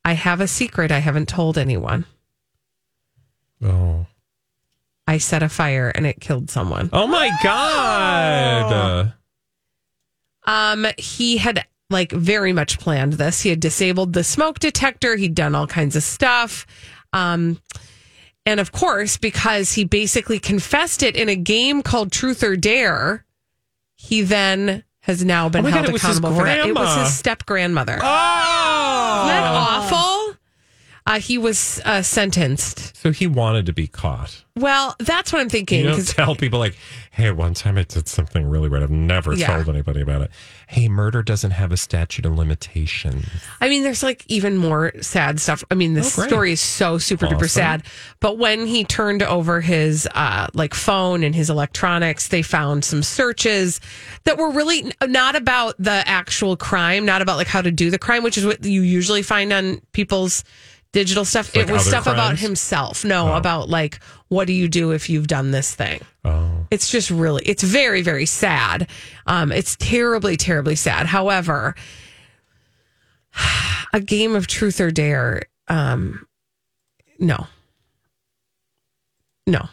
I 0.05 0.13
have 0.13 0.41
a 0.41 0.49
secret 0.49 0.93
I 0.93 0.99
haven't 0.99 1.29
told 1.29 1.59
anyone. 1.59 2.05
oh 3.63 4.07
I 5.07 5.19
set 5.19 5.43
a 5.43 5.49
fire 5.49 5.91
and 5.95 6.07
it 6.07 6.21
killed 6.21 6.51
someone. 6.51 6.89
Oh 6.93 7.07
my 7.07 7.31
god! 7.43 9.13
Um, 10.47 10.87
he 10.97 11.37
had 11.37 11.67
like 11.91 12.11
very 12.13 12.53
much 12.53 12.79
planned 12.79 13.15
this. 13.15 13.43
He 13.43 13.51
had 13.51 13.61
disabled 13.61 14.13
the 14.13 14.25
smoke 14.25 14.59
detector. 14.59 15.17
He'd 15.17 15.35
done 15.35 15.55
all 15.55 15.67
kinds 15.67 15.97
of 15.97 16.03
stuff. 16.03 16.67
Um, 17.13 17.61
and 18.47 18.61
of 18.61 18.73
course, 18.73 19.17
because 19.17 19.73
he 19.73 19.85
basically 19.85 20.39
confessed 20.39 21.03
it 21.03 21.17
in 21.17 21.29
a 21.29 21.37
game 21.37 21.83
called 21.83 22.11
Truth 22.13 22.43
or 22.43 22.57
Dare, 22.57 23.24
he 23.97 24.23
then 24.23 24.85
has 25.01 25.25
now 25.25 25.49
been 25.49 25.65
Oh 25.67 25.69
God, 25.71 25.75
held 25.75 25.89
his 25.91 26.03
accountable 26.03 26.35
for 26.35 26.45
that. 26.45 26.67
It 26.67 26.75
was 26.75 26.97
his 26.97 27.15
step 27.17 27.45
grandmother. 27.47 27.99
Oh, 28.03 29.19
Isn't 29.25 29.29
that 29.29 29.45
awful? 29.47 30.14
Uh, 31.07 31.21
he 31.21 31.37
was 31.37 31.83
uh, 31.85 32.01
sentenced. 32.01 32.97
So 32.97 33.13
he 33.13 33.27
wanted 33.27 33.67
to 33.67 33.75
be 33.75 33.87
caught. 33.87 34.43
Well, 34.57 34.97
that's 35.01 35.33
what 35.35 35.41
I'm 35.43 35.51
thinking. 35.51 35.81
You 35.85 35.91
don't 35.91 36.07
tell 36.09 36.35
people 36.35 36.59
like, 36.61 36.77
"Hey, 37.11 37.31
one 37.31 37.53
time 37.53 37.77
I 37.77 37.83
did 37.83 38.09
something 38.09 38.47
really 38.47 38.69
weird. 38.71 38.83
I've 38.85 38.91
never 38.91 39.35
Yeah. 39.35 39.49
told 39.55 39.69
anybody 39.69 40.01
about 40.01 40.23
it." 40.23 40.31
Hey, 40.67 40.89
murder 40.89 41.23
doesn't 41.23 41.51
have 41.51 41.73
a 41.73 41.77
statute 41.77 42.25
of 42.25 42.39
limitations. 42.39 43.27
I 43.61 43.69
mean, 43.69 43.83
there's 43.83 44.03
like 44.03 44.25
even 44.29 44.57
more 44.57 44.93
sad 45.03 45.41
stuff. 45.41 45.63
I 45.71 45.75
mean, 45.75 45.93
this 45.93 46.19
Oh, 46.19 46.27
story 46.27 46.53
is 46.53 46.61
so 46.61 46.97
super 46.97 47.27
duper 47.27 47.51
sad. 47.51 47.83
But 48.21 48.39
when 48.39 48.67
he 48.67 48.85
turned 48.85 49.23
over 49.23 49.61
his 49.61 50.09
uh, 50.15 50.47
like 50.55 50.73
phone 50.73 51.23
and 51.23 51.35
his 51.35 51.51
electronics, 51.51 52.29
they 52.29 52.41
found 52.43 52.83
some 52.85 53.03
searches 53.03 53.81
that 54.25 54.39
were 54.39 54.51
really 54.51 54.91
not 55.07 55.37
about 55.37 55.75
the 55.79 56.03
actual 56.09 56.57
crime, 56.57 57.05
not 57.05 57.21
about 57.21 57.37
like 57.37 57.49
how 57.49 57.61
to 57.61 57.71
do 57.71 57.91
the 57.91 57.99
crime, 57.99 58.23
which 58.23 58.39
is 58.39 58.47
what 58.47 58.65
you 58.65 58.81
usually 58.83 59.23
find 59.23 59.53
on 59.53 59.81
people's 59.93 60.45
digital 60.95 61.25
stuff. 61.27 61.55
Like 61.55 61.69
it 61.69 61.73
was 61.73 61.85
stuff 61.87 62.07
about 62.07 62.39
himself. 62.39 63.05
No, 63.05 63.33
Oh. 63.33 63.37
about 63.37 63.69
like 63.69 64.01
what 64.29 64.47
do 64.47 64.53
you 64.55 64.69
do 64.69 64.93
if 64.93 65.11
you've 65.11 65.27
done 65.27 65.51
this 65.51 65.75
thing? 65.75 66.01
Oh, 66.25 66.67
It's 66.71 66.89
just 66.91 67.11
really, 67.11 67.43
it's 67.45 67.63
very, 67.63 68.01
very 68.01 68.25
sad. 68.27 68.89
Um, 69.27 69.53
it's 69.53 69.77
terribly, 69.79 70.37
terribly 70.39 70.75
sad. 70.77 71.07
However, 71.07 71.75
a 73.93 74.01
game 74.01 74.35
of 74.35 74.47
truth 74.47 74.81
or 74.81 74.91
dare, 74.91 75.43
um, 75.69 76.27
no, 77.19 77.47
no, 79.47 79.69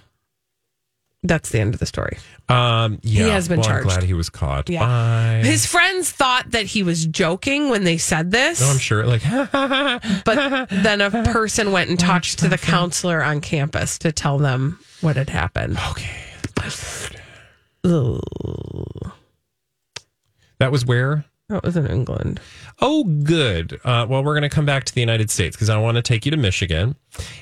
that's 1.23 1.49
the 1.49 1.59
end 1.59 1.73
of 1.73 1.79
the 1.79 1.85
story. 1.85 2.17
um, 2.49 2.99
yeah. 3.03 3.27
has 3.27 3.47
been 3.47 3.59
well, 3.59 3.67
charged. 3.67 3.89
I'm 3.89 3.95
glad 3.95 4.03
he 4.03 4.13
was 4.13 4.29
caught. 4.29 4.69
Yeah. 4.69 4.85
Bye. 4.85 5.41
His 5.43 5.65
friends 5.65 6.11
thought 6.11 6.51
that 6.51 6.65
he 6.65 6.83
was 6.83 7.05
joking 7.05 7.69
when 7.69 7.83
they 7.83 7.97
said 7.97 8.31
this, 8.31 8.59
no, 8.61 8.67
I'm 8.67 8.77
sure. 8.77 9.05
Like, 9.05 9.21
but 9.51 10.69
then 10.69 11.01
a 11.01 11.11
person 11.31 11.71
went 11.71 11.89
and 11.89 11.99
talked 11.99 12.39
to 12.39 12.47
the 12.47 12.57
counselor 12.57 13.23
on 13.23 13.41
campus 13.41 13.99
to 13.99 14.11
tell 14.11 14.37
them 14.37 14.79
what 15.01 15.15
had 15.15 15.29
happened. 15.29 15.77
okay. 15.91 16.17
That 20.59 20.71
was 20.71 20.85
where. 20.85 21.25
That 21.51 21.63
was 21.63 21.75
in 21.75 21.85
England. 21.85 22.39
Oh, 22.79 23.03
good. 23.03 23.77
Uh, 23.83 24.05
well, 24.09 24.23
we're 24.23 24.33
going 24.33 24.43
to 24.43 24.49
come 24.49 24.65
back 24.65 24.85
to 24.85 24.93
the 24.93 25.01
United 25.01 25.29
States 25.29 25.53
because 25.53 25.69
I 25.69 25.77
want 25.77 25.97
to 25.97 26.01
take 26.01 26.23
you 26.23 26.31
to 26.31 26.37
Michigan. 26.37 26.95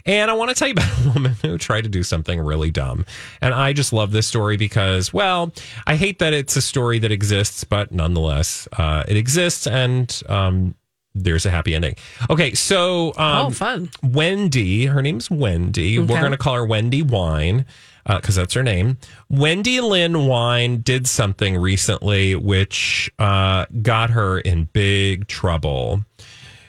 And 0.04 0.32
I 0.32 0.34
want 0.34 0.50
to 0.50 0.56
tell 0.56 0.68
you 0.68 0.72
about 0.72 0.90
a 1.06 1.10
woman 1.10 1.36
who 1.44 1.60
tried 1.60 1.84
to 1.84 1.90
do 1.90 2.02
something 2.02 2.40
really 2.40 2.72
dumb. 2.72 3.06
And 3.40 3.54
I 3.54 3.72
just 3.72 3.94
love 3.94 4.12
this 4.12 4.26
story 4.26 4.58
because, 4.58 5.14
well, 5.14 5.54
I 5.86 5.96
hate 5.96 6.18
that 6.20 6.34
it's 6.34 6.56
a 6.56 6.62
story 6.62 6.98
that 6.98 7.12
exists, 7.12 7.64
but 7.64 7.92
nonetheless, 7.92 8.68
uh, 8.80 9.04
it 9.08 9.16
exists 9.16 9.68
and 9.68 10.24
um, 10.28 10.74
there's 11.24 11.46
a 11.46 11.50
happy 11.50 11.76
ending. 11.76 11.96
Okay, 12.30 12.54
so. 12.54 13.10
Um, 13.18 13.48
oh, 13.48 13.50
fun. 13.52 13.90
Wendy, 14.04 14.86
her 14.86 15.02
name's 15.02 15.30
Wendy. 15.30 16.00
We're 16.00 16.20
going 16.20 16.32
to 16.32 16.38
call 16.38 16.56
her 16.56 16.66
Wendy 16.66 17.02
Wine 17.02 17.66
because 18.06 18.36
that's 18.36 18.54
her 18.56 18.64
name. 18.64 18.98
Wendy 19.30 19.82
Lynn 19.82 20.26
Wine 20.26 20.82
did 20.82 21.08
something 21.08 21.58
recently 21.58 22.36
which 22.36 23.12
uh, 23.20 23.66
got 23.82 24.10
her 24.10 24.40
in 24.40 24.66
big 24.74 25.28
trouble. 25.28 26.04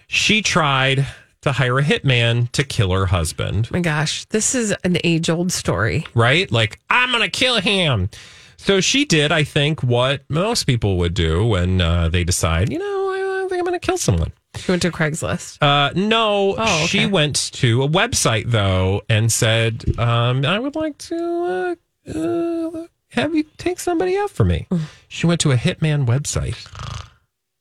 She 0.06 0.42
tried 0.42 1.06
to 1.42 1.52
hire 1.52 1.78
a 1.78 1.82
hitman 1.82 2.50
to 2.52 2.62
kill 2.64 2.92
her 2.92 3.06
husband, 3.06 3.70
my 3.70 3.80
gosh, 3.80 4.26
this 4.26 4.54
is 4.54 4.74
an 4.84 4.98
age 5.04 5.30
old 5.30 5.50
story. 5.52 6.04
right? 6.14 6.50
Like, 6.52 6.78
I'm 6.90 7.10
going 7.10 7.22
to 7.22 7.30
kill 7.30 7.60
him. 7.60 8.10
So 8.58 8.80
she 8.82 9.06
did, 9.06 9.32
I 9.32 9.44
think, 9.44 9.82
what 9.82 10.22
most 10.28 10.64
people 10.64 10.98
would 10.98 11.14
do 11.14 11.46
when 11.46 11.80
uh, 11.80 12.10
they 12.10 12.24
decide, 12.24 12.70
you 12.70 12.78
know, 12.78 12.84
I, 12.84 13.44
I 13.44 13.48
think 13.48 13.58
I'm 13.58 13.64
going 13.64 13.78
to 13.80 13.86
kill 13.86 13.96
someone. 13.96 14.32
She 14.60 14.70
went 14.72 14.82
to 14.82 14.90
Craigslist. 14.90 15.58
Uh, 15.62 15.92
no, 15.94 16.54
Oh, 16.58 16.62
okay. 16.62 16.86
she 16.86 17.06
went 17.06 17.36
to 17.54 17.82
a 17.82 17.88
website 17.88 18.50
though 18.50 19.02
and 19.08 19.32
said, 19.32 19.84
um, 19.98 20.44
"I 20.44 20.58
would 20.58 20.74
like 20.76 20.96
to 20.98 21.76
uh, 22.06 22.18
uh, 22.18 22.86
have 23.12 23.34
you 23.34 23.44
take 23.58 23.80
somebody 23.80 24.16
out 24.16 24.30
for 24.30 24.44
me." 24.44 24.66
Mm. 24.70 24.80
She 25.08 25.26
went 25.26 25.40
to 25.42 25.52
a 25.52 25.56
hitman 25.56 26.06
website. 26.06 26.56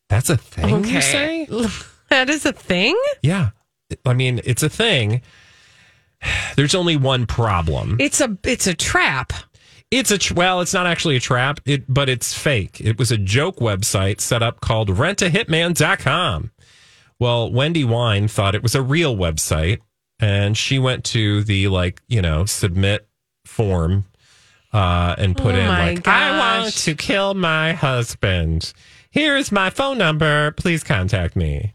That's 0.10 0.30
a 0.30 0.38
thing, 0.38 0.86
you 0.86 1.02
say? 1.02 1.48
that 2.10 2.30
is 2.30 2.46
a 2.46 2.54
thing. 2.54 2.96
Yeah, 3.22 3.50
I 4.06 4.14
mean 4.14 4.42
it's 4.44 4.64
a 4.64 4.70
thing. 4.70 5.22
There's 6.56 6.76
only 6.76 6.98
one 6.98 7.26
problem. 7.26 7.96
It's 8.00 8.20
a 8.20 8.38
it's 8.44 8.68
a 8.68 8.74
trap. 8.74 9.32
It's 9.92 10.12
a 10.12 10.18
tr- 10.20 10.34
well, 10.36 10.62
it's 10.62 10.74
not 10.74 10.86
actually 10.86 11.16
a 11.16 11.20
trap, 11.20 11.60
it 11.66 11.92
but 11.92 12.10
it's 12.10 12.34
fake. 12.34 12.80
It 12.82 13.00
was 13.00 13.12
a 13.12 13.18
joke 13.18 13.58
website 13.58 14.20
set 14.22 14.44
up 14.44 14.62
called 14.62 14.90
rentahitman.com. 14.90 16.52
Well, 17.20 17.52
Wendy 17.52 17.84
Wine 17.84 18.28
thought 18.28 18.56
it 18.56 18.64
was 18.64 18.76
a 18.76 18.82
real 18.82 19.16
website 19.16 19.80
and 20.20 20.58
she 20.58 20.80
went 20.80 21.04
to 21.06 21.44
the 21.44 21.68
like, 21.68 22.02
you 22.08 22.22
know, 22.22 22.46
submit 22.46 23.08
form 23.46 24.06
uh 24.72 25.16
and 25.18 25.36
put 25.36 25.56
Oh 25.56 25.60
in 25.60 25.68
like 25.68 26.08
I 26.08 26.38
want 26.38 26.74
to 26.74 26.94
kill 26.96 27.34
my 27.34 27.74
husband. 27.74 28.74
Here's 29.10 29.52
my 29.52 29.70
phone 29.70 29.98
number. 29.98 30.52
Please 30.52 30.84
contact 30.84 31.36
me. 31.36 31.74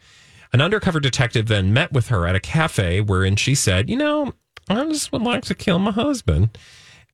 An 0.53 0.61
undercover 0.61 1.01
detective 1.01 1.49
then 1.49 1.73
met 1.73 1.93
with 1.93 2.09
her 2.09 2.27
at 2.27 2.37
a 2.37 2.41
cafe 2.41 3.01
wherein 3.01 3.35
she 3.35 3.57
said, 3.57 3.91
"You 3.91 3.97
know, 3.97 4.35
I 4.69 4.85
just 4.85 5.11
would 5.11 5.23
like 5.23 5.45
to 5.47 5.55
kill 5.55 5.81
my 5.81 5.91
husband." 5.91 6.57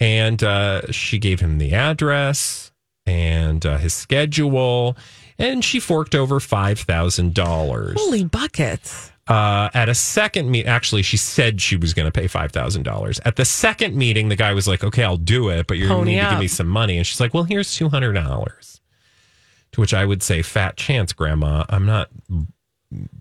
and 0.00 0.42
uh, 0.42 0.90
she 0.90 1.18
gave 1.18 1.40
him 1.40 1.58
the 1.58 1.74
address 1.74 2.72
and 3.06 3.64
uh, 3.66 3.76
his 3.76 3.92
schedule, 3.92 4.96
and 5.40 5.64
she 5.64 5.80
forked 5.80 6.14
over 6.14 6.40
five 6.40 6.78
thousand 6.80 7.34
dollars. 7.34 7.96
Holy 7.98 8.24
buckets! 8.24 9.10
Uh, 9.26 9.70
at 9.74 9.88
a 9.88 9.94
second 9.94 10.50
meet, 10.50 10.66
actually, 10.66 11.02
she 11.02 11.16
said 11.16 11.60
she 11.60 11.76
was 11.76 11.94
going 11.94 12.10
to 12.10 12.12
pay 12.12 12.26
five 12.26 12.50
thousand 12.50 12.82
dollars. 12.82 13.20
At 13.24 13.36
the 13.36 13.44
second 13.44 13.94
meeting, 13.96 14.28
the 14.28 14.36
guy 14.36 14.52
was 14.54 14.66
like, 14.66 14.82
"Okay, 14.82 15.04
I'll 15.04 15.16
do 15.16 15.48
it, 15.48 15.66
but 15.66 15.78
you 15.78 15.88
need 16.04 16.16
to 16.16 16.20
up. 16.20 16.30
give 16.32 16.40
me 16.40 16.48
some 16.48 16.66
money." 16.66 16.96
And 16.96 17.06
she's 17.06 17.20
like, 17.20 17.32
"Well, 17.32 17.44
here's 17.44 17.74
two 17.74 17.88
hundred 17.88 18.14
dollars." 18.14 18.80
To 19.72 19.80
which 19.80 19.94
I 19.94 20.04
would 20.04 20.22
say, 20.22 20.42
"Fat 20.42 20.76
chance, 20.76 21.12
Grandma. 21.12 21.64
I'm 21.68 21.86
not 21.86 22.08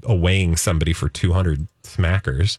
awaying 0.03 0.55
somebody 0.57 0.93
for 0.93 1.09
two 1.09 1.33
hundred 1.33 1.67
smackers." 1.83 2.57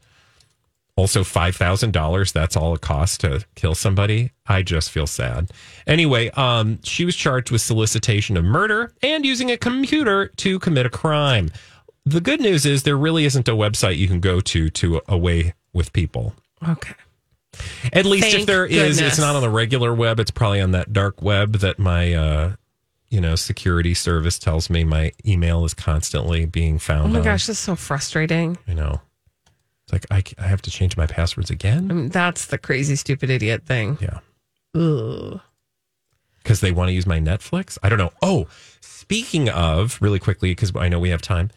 Also, 1.01 1.25
five 1.25 1.57
thousand 1.57 1.95
dollars. 1.95 2.31
That's 2.31 2.57
all 2.57 2.75
it 2.75 2.83
costs 2.83 3.17
to 3.19 3.43
kill 3.55 3.75
somebody. 3.75 4.33
I 4.47 4.63
just 4.63 4.91
feel 4.91 5.07
sad. 5.07 5.51
Anyway, 5.87 6.29
um, 6.33 6.79
she 6.83 7.07
was 7.07 7.17
charged 7.17 7.51
with 7.51 7.63
solicitation 7.63 8.37
of 8.37 8.45
murder 8.45 8.93
and 9.03 9.25
using 9.25 9.51
a 9.51 9.57
computer 9.57 10.29
to 10.37 10.59
commit 10.59 10.85
a 10.85 10.91
crime. 10.91 11.51
The 12.05 12.21
good 12.21 12.43
news 12.43 12.67
is 12.67 12.83
there 12.83 12.99
really 12.99 13.25
isn't 13.25 13.49
a 13.49 13.53
website 13.53 13.97
you 13.97 14.09
can 14.09 14.21
go 14.21 14.41
to 14.41 14.69
to 14.69 15.01
away 15.09 15.55
with 15.73 15.91
people. 15.95 16.35
Okay. 16.69 16.93
At 17.95 18.05
least 18.05 18.27
if 18.27 18.33
Thank 18.35 18.47
there 18.47 18.67
is, 18.67 18.97
goodness. 18.97 19.15
it's 19.15 19.19
not 19.19 19.35
on 19.37 19.41
the 19.41 19.49
regular 19.49 19.95
web. 19.95 20.21
It's 20.21 20.31
probably 20.31 20.61
on 20.61 20.73
that 20.73 20.93
dark 20.93 21.23
web 21.23 21.55
that 21.61 21.79
my, 21.79 22.13
uh, 22.13 22.53
you 23.09 23.23
know, 23.23 23.37
security 23.37 23.95
service 23.95 24.39
tells 24.39 24.69
me 24.69 24.85
my 24.85 25.13
email 25.27 25.65
is 25.65 25.73
constantly 25.73 26.45
being 26.45 26.79
found. 26.79 27.07
Oh 27.07 27.13
my 27.15 27.19
on. 27.21 27.25
gosh, 27.25 27.47
this 27.47 27.57
is 27.57 27.65
so 27.65 27.75
frustrating. 27.75 28.59
I 28.69 28.75
know. 28.75 29.01
It's 29.93 30.07
like 30.11 30.37
I, 30.39 30.43
I 30.43 30.47
have 30.47 30.63
to 30.63 30.71
change 30.71 30.97
my 30.97 31.07
passwords 31.07 31.51
again. 31.51 31.91
I 31.91 31.95
mean, 31.95 32.09
that's 32.11 32.47
the 32.47 32.59
crazy, 32.59 32.95
stupid 32.97 33.31
idiot 33.31 33.65
thing. 33.67 33.99
Yeah. 34.01 34.21
Ugh. 34.75 35.41
because 36.39 36.61
they 36.61 36.71
want 36.71 36.89
to 36.89 36.93
use 36.93 37.07
my 37.07 37.19
Netflix. 37.19 37.77
I 37.83 37.89
don't 37.89 37.99
know. 37.99 38.13
Oh, 38.23 38.47
speaking 38.81 39.49
of, 39.49 39.99
really 40.01 40.21
quickly, 40.21 40.51
because 40.53 40.73
I 40.77 40.89
know 40.89 41.01
we 41.01 41.11
have 41.11 41.23
time. 41.23 41.51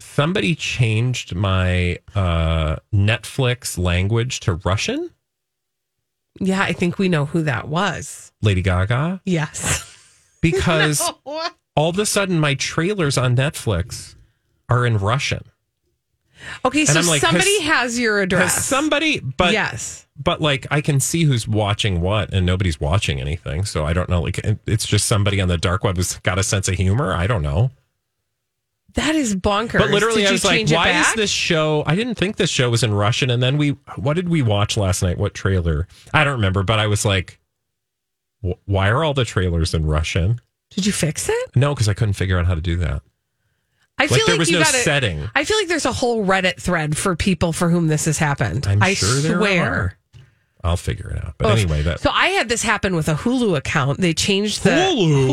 Somebody 0.00 0.54
changed 0.54 1.34
my 1.34 1.98
uh, 2.14 2.76
Netflix 2.92 3.76
language 3.78 4.40
to 4.40 4.54
Russian. 4.54 5.10
Yeah, 6.40 6.62
I 6.62 6.72
think 6.72 6.98
we 6.98 7.08
know 7.08 7.26
who 7.26 7.42
that 7.42 7.68
was. 7.68 8.32
Lady 8.42 8.62
Gaga, 8.62 9.20
Yes. 9.24 9.90
because 10.40 11.02
all 11.76 11.90
of 11.90 11.98
a 11.98 12.06
sudden 12.06 12.40
my 12.40 12.54
trailers 12.54 13.16
on 13.18 13.36
Netflix 13.36 14.14
are 14.68 14.84
in 14.86 14.96
Russian. 14.98 15.44
Okay, 16.64 16.84
so 16.84 17.00
like, 17.00 17.20
somebody 17.20 17.60
has- 17.62 17.92
has, 17.92 17.98
your 17.98 18.18
Has 18.18 18.24
address. 18.24 18.64
somebody, 18.64 19.20
but 19.20 19.52
yes. 19.52 20.06
but 20.22 20.40
like 20.40 20.66
I 20.70 20.80
can 20.80 21.00
see 21.00 21.24
who's 21.24 21.46
watching 21.48 22.00
what, 22.00 22.32
and 22.32 22.44
nobody's 22.46 22.80
watching 22.80 23.20
anything. 23.20 23.64
So 23.64 23.84
I 23.84 23.92
don't 23.92 24.08
know. 24.08 24.22
Like 24.22 24.40
it's 24.66 24.86
just 24.86 25.06
somebody 25.06 25.40
on 25.40 25.48
the 25.48 25.58
dark 25.58 25.84
web 25.84 25.96
who's 25.96 26.18
got 26.18 26.38
a 26.38 26.42
sense 26.42 26.68
of 26.68 26.74
humor. 26.74 27.12
I 27.14 27.26
don't 27.26 27.42
know. 27.42 27.70
That 28.94 29.16
is 29.16 29.34
bonkers. 29.34 29.78
But 29.80 29.90
literally, 29.90 30.22
Did 30.22 30.28
I 30.28 30.32
was 30.32 30.44
like, 30.44 30.70
why 30.70 30.90
is 31.00 31.14
this 31.14 31.30
show? 31.30 31.82
I 31.84 31.96
didn't 31.96 32.14
think 32.14 32.36
this 32.36 32.48
show 32.50 32.70
was 32.70 32.84
in 32.84 32.94
Russian. 32.94 33.28
And 33.28 33.42
then 33.42 33.58
we, 33.58 33.70
what 33.96 34.14
did 34.14 34.28
we 34.28 34.40
watch 34.40 34.76
last 34.76 35.02
night? 35.02 35.18
What 35.18 35.34
trailer? 35.34 35.88
I 36.12 36.22
don't 36.22 36.34
remember, 36.34 36.62
but 36.62 36.78
I 36.78 36.86
was 36.86 37.04
like, 37.04 37.40
why 38.66 38.88
are 38.90 39.02
all 39.02 39.12
the 39.12 39.24
trailers 39.24 39.74
in 39.74 39.84
Russian? 39.84 40.40
Did 40.70 40.86
you 40.86 40.92
fix 40.92 41.28
it? 41.28 41.56
No, 41.56 41.74
because 41.74 41.88
I 41.88 41.94
couldn't 41.94 42.14
figure 42.14 42.38
out 42.38 42.46
how 42.46 42.54
to 42.54 42.60
do 42.60 42.76
that. 42.76 43.02
I 43.98 44.06
feel 44.08 44.16
Like, 44.18 44.26
there 44.26 44.34
like 44.34 44.38
was 44.40 44.50
you 44.50 44.58
no 44.58 44.64
gotta, 44.64 44.78
setting. 44.78 45.28
I 45.34 45.44
feel 45.44 45.56
like 45.56 45.68
there's 45.68 45.86
a 45.86 45.92
whole 45.92 46.24
Reddit 46.24 46.60
thread 46.60 46.96
for 46.96 47.14
people 47.16 47.52
for 47.52 47.70
whom 47.70 47.86
this 47.88 48.06
has 48.06 48.18
happened. 48.18 48.66
I'm 48.66 48.82
I 48.82 48.94
sure 48.94 49.20
there 49.20 49.36
swear. 49.38 49.64
are. 49.72 49.98
I'll 50.64 50.76
figure 50.78 51.10
it 51.10 51.22
out. 51.24 51.34
But 51.38 51.52
Oof. 51.52 51.58
anyway, 51.58 51.82
that 51.82 52.00
So 52.00 52.10
I 52.10 52.28
had 52.28 52.48
this 52.48 52.62
happen 52.62 52.96
with 52.96 53.08
a 53.08 53.14
Hulu 53.14 53.56
account. 53.56 54.00
They 54.00 54.14
changed 54.14 54.64
the 54.64 54.70
Hulu? 54.70 55.28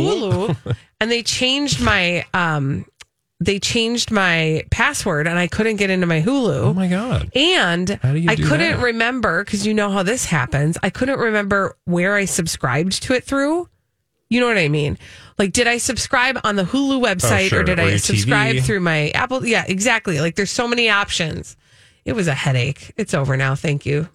Hulu, 0.55 0.75
and 0.99 1.09
they 1.09 1.23
changed 1.23 1.81
my 1.81 2.25
um 2.33 2.85
they 3.39 3.57
changed 3.57 4.11
my 4.11 4.63
password 4.69 5.27
and 5.27 5.39
I 5.39 5.47
couldn't 5.47 5.77
get 5.77 5.89
into 5.89 6.05
my 6.05 6.21
Hulu. 6.21 6.59
Oh 6.59 6.73
my 6.75 6.87
god. 6.87 7.31
And 7.35 7.89
How 8.03 8.11
do 8.11 8.19
you 8.19 8.29
I 8.29 8.35
couldn't 8.35 8.77
that? 8.79 8.83
remember 8.83 9.43
because 9.43 9.65
you 9.65 9.73
know 9.73 9.89
how 9.89 10.03
this 10.03 10.25
happens. 10.25 10.77
I 10.83 10.89
couldn't 10.91 11.17
remember 11.17 11.75
where 11.85 12.15
I 12.15 12.25
subscribed 12.25 13.01
to 13.03 13.13
it 13.13 13.23
through. 13.23 13.67
You 14.29 14.39
know 14.41 14.47
what 14.47 14.57
I 14.57 14.67
mean? 14.67 14.97
Like, 15.41 15.53
did 15.53 15.67
I 15.67 15.77
subscribe 15.79 16.39
on 16.43 16.55
the 16.55 16.61
Hulu 16.63 17.03
website 17.03 17.45
Oh, 17.45 17.47
sure. 17.47 17.59
or 17.61 17.63
did 17.63 17.79
Or 17.79 17.81
I 17.81 17.97
subscribe 17.97 18.57
TV? 18.57 18.63
through 18.63 18.79
my 18.81 19.09
Apple? 19.09 19.43
Yeah, 19.43 19.65
exactly. 19.67 20.19
Like, 20.19 20.35
there's 20.35 20.51
so 20.51 20.67
many 20.67 20.87
options. 20.87 21.57
It 22.05 22.13
was 22.13 22.27
a 22.27 22.35
headache. 22.35 22.93
It's 22.95 23.15
over 23.15 23.35
now. 23.35 23.55
Thank 23.55 23.83
you. 23.83 24.07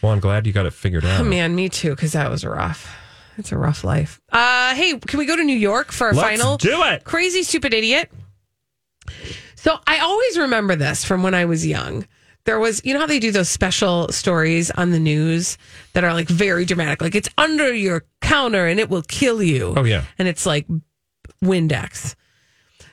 Well, 0.00 0.12
I'm 0.12 0.20
glad 0.20 0.46
you 0.46 0.54
got 0.54 0.64
it 0.64 0.72
figured 0.72 1.04
out. 1.04 1.20
Oh, 1.20 1.24
man, 1.24 1.54
me 1.54 1.68
too, 1.68 1.90
because 1.90 2.12
that 2.12 2.30
was 2.30 2.42
rough. 2.42 2.90
It's 3.36 3.52
a 3.52 3.58
rough 3.58 3.84
life. 3.84 4.18
Uh, 4.32 4.74
hey, 4.74 4.98
can 4.98 5.18
we 5.18 5.26
go 5.26 5.36
to 5.36 5.44
New 5.44 5.56
York 5.58 5.92
for 5.92 6.06
our 6.06 6.14
Let's 6.14 6.26
final? 6.40 6.56
do 6.56 6.82
it. 6.84 7.04
Crazy, 7.04 7.42
stupid 7.42 7.74
idiot. 7.74 8.10
So 9.56 9.78
I 9.86 9.98
always 9.98 10.38
remember 10.38 10.74
this 10.74 11.04
from 11.04 11.22
when 11.22 11.34
I 11.34 11.44
was 11.44 11.66
young. 11.66 12.06
There 12.46 12.58
was, 12.58 12.80
you 12.84 12.94
know 12.94 13.00
how 13.00 13.06
they 13.06 13.18
do 13.18 13.32
those 13.32 13.48
special 13.48 14.08
stories 14.08 14.70
on 14.70 14.92
the 14.92 15.00
news 15.00 15.58
that 15.92 16.04
are 16.04 16.14
like 16.14 16.28
very 16.28 16.64
dramatic, 16.64 17.02
like 17.02 17.14
it's 17.14 17.28
under 17.36 17.74
your 17.74 18.04
counter 18.22 18.66
and 18.66 18.80
it 18.80 18.88
will 18.88 19.02
kill 19.02 19.42
you. 19.42 19.74
Oh, 19.76 19.84
yeah. 19.84 20.04
And 20.18 20.28
it's 20.28 20.46
like 20.46 20.66
Windex. 21.42 22.14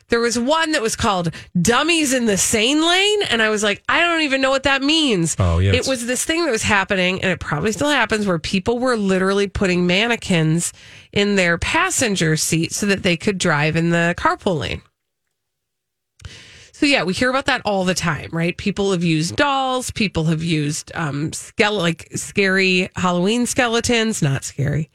There 0.09 0.19
was 0.19 0.37
one 0.37 0.73
that 0.73 0.81
was 0.81 0.95
called 0.95 1.33
Dummies 1.59 2.13
in 2.13 2.25
the 2.25 2.37
Sane 2.37 2.85
Lane. 2.85 3.23
And 3.29 3.41
I 3.41 3.49
was 3.49 3.63
like, 3.63 3.81
I 3.89 4.01
don't 4.01 4.21
even 4.21 4.41
know 4.41 4.51
what 4.51 4.63
that 4.63 4.83
means. 4.83 5.35
Oh, 5.39 5.57
yeah, 5.59 5.71
It 5.73 5.87
was 5.87 6.05
this 6.05 6.23
thing 6.23 6.45
that 6.45 6.51
was 6.51 6.61
happening, 6.61 7.21
and 7.23 7.31
it 7.31 7.39
probably 7.39 7.71
still 7.71 7.89
happens, 7.89 8.27
where 8.27 8.37
people 8.37 8.77
were 8.77 8.95
literally 8.97 9.47
putting 9.47 9.87
mannequins 9.87 10.71
in 11.13 11.35
their 11.35 11.57
passenger 11.57 12.37
seat 12.37 12.73
so 12.73 12.85
that 12.87 13.01
they 13.01 13.17
could 13.17 13.39
drive 13.39 13.75
in 13.75 13.89
the 13.89 14.13
carpool 14.17 14.59
lane. 14.59 14.81
So 16.75 16.87
yeah, 16.87 17.03
we 17.03 17.13
hear 17.13 17.29
about 17.29 17.45
that 17.45 17.61
all 17.65 17.85
the 17.85 17.93
time, 17.93 18.29
right? 18.33 18.57
People 18.57 18.91
have 18.93 19.03
used 19.03 19.35
dolls. 19.35 19.91
People 19.91 20.23
have 20.25 20.41
used 20.43 20.91
um, 20.95 21.29
skele- 21.29 21.77
like 21.77 22.09
scary 22.15 22.89
Halloween 22.95 23.45
skeletons, 23.45 24.23
not 24.23 24.43
scary, 24.43 24.89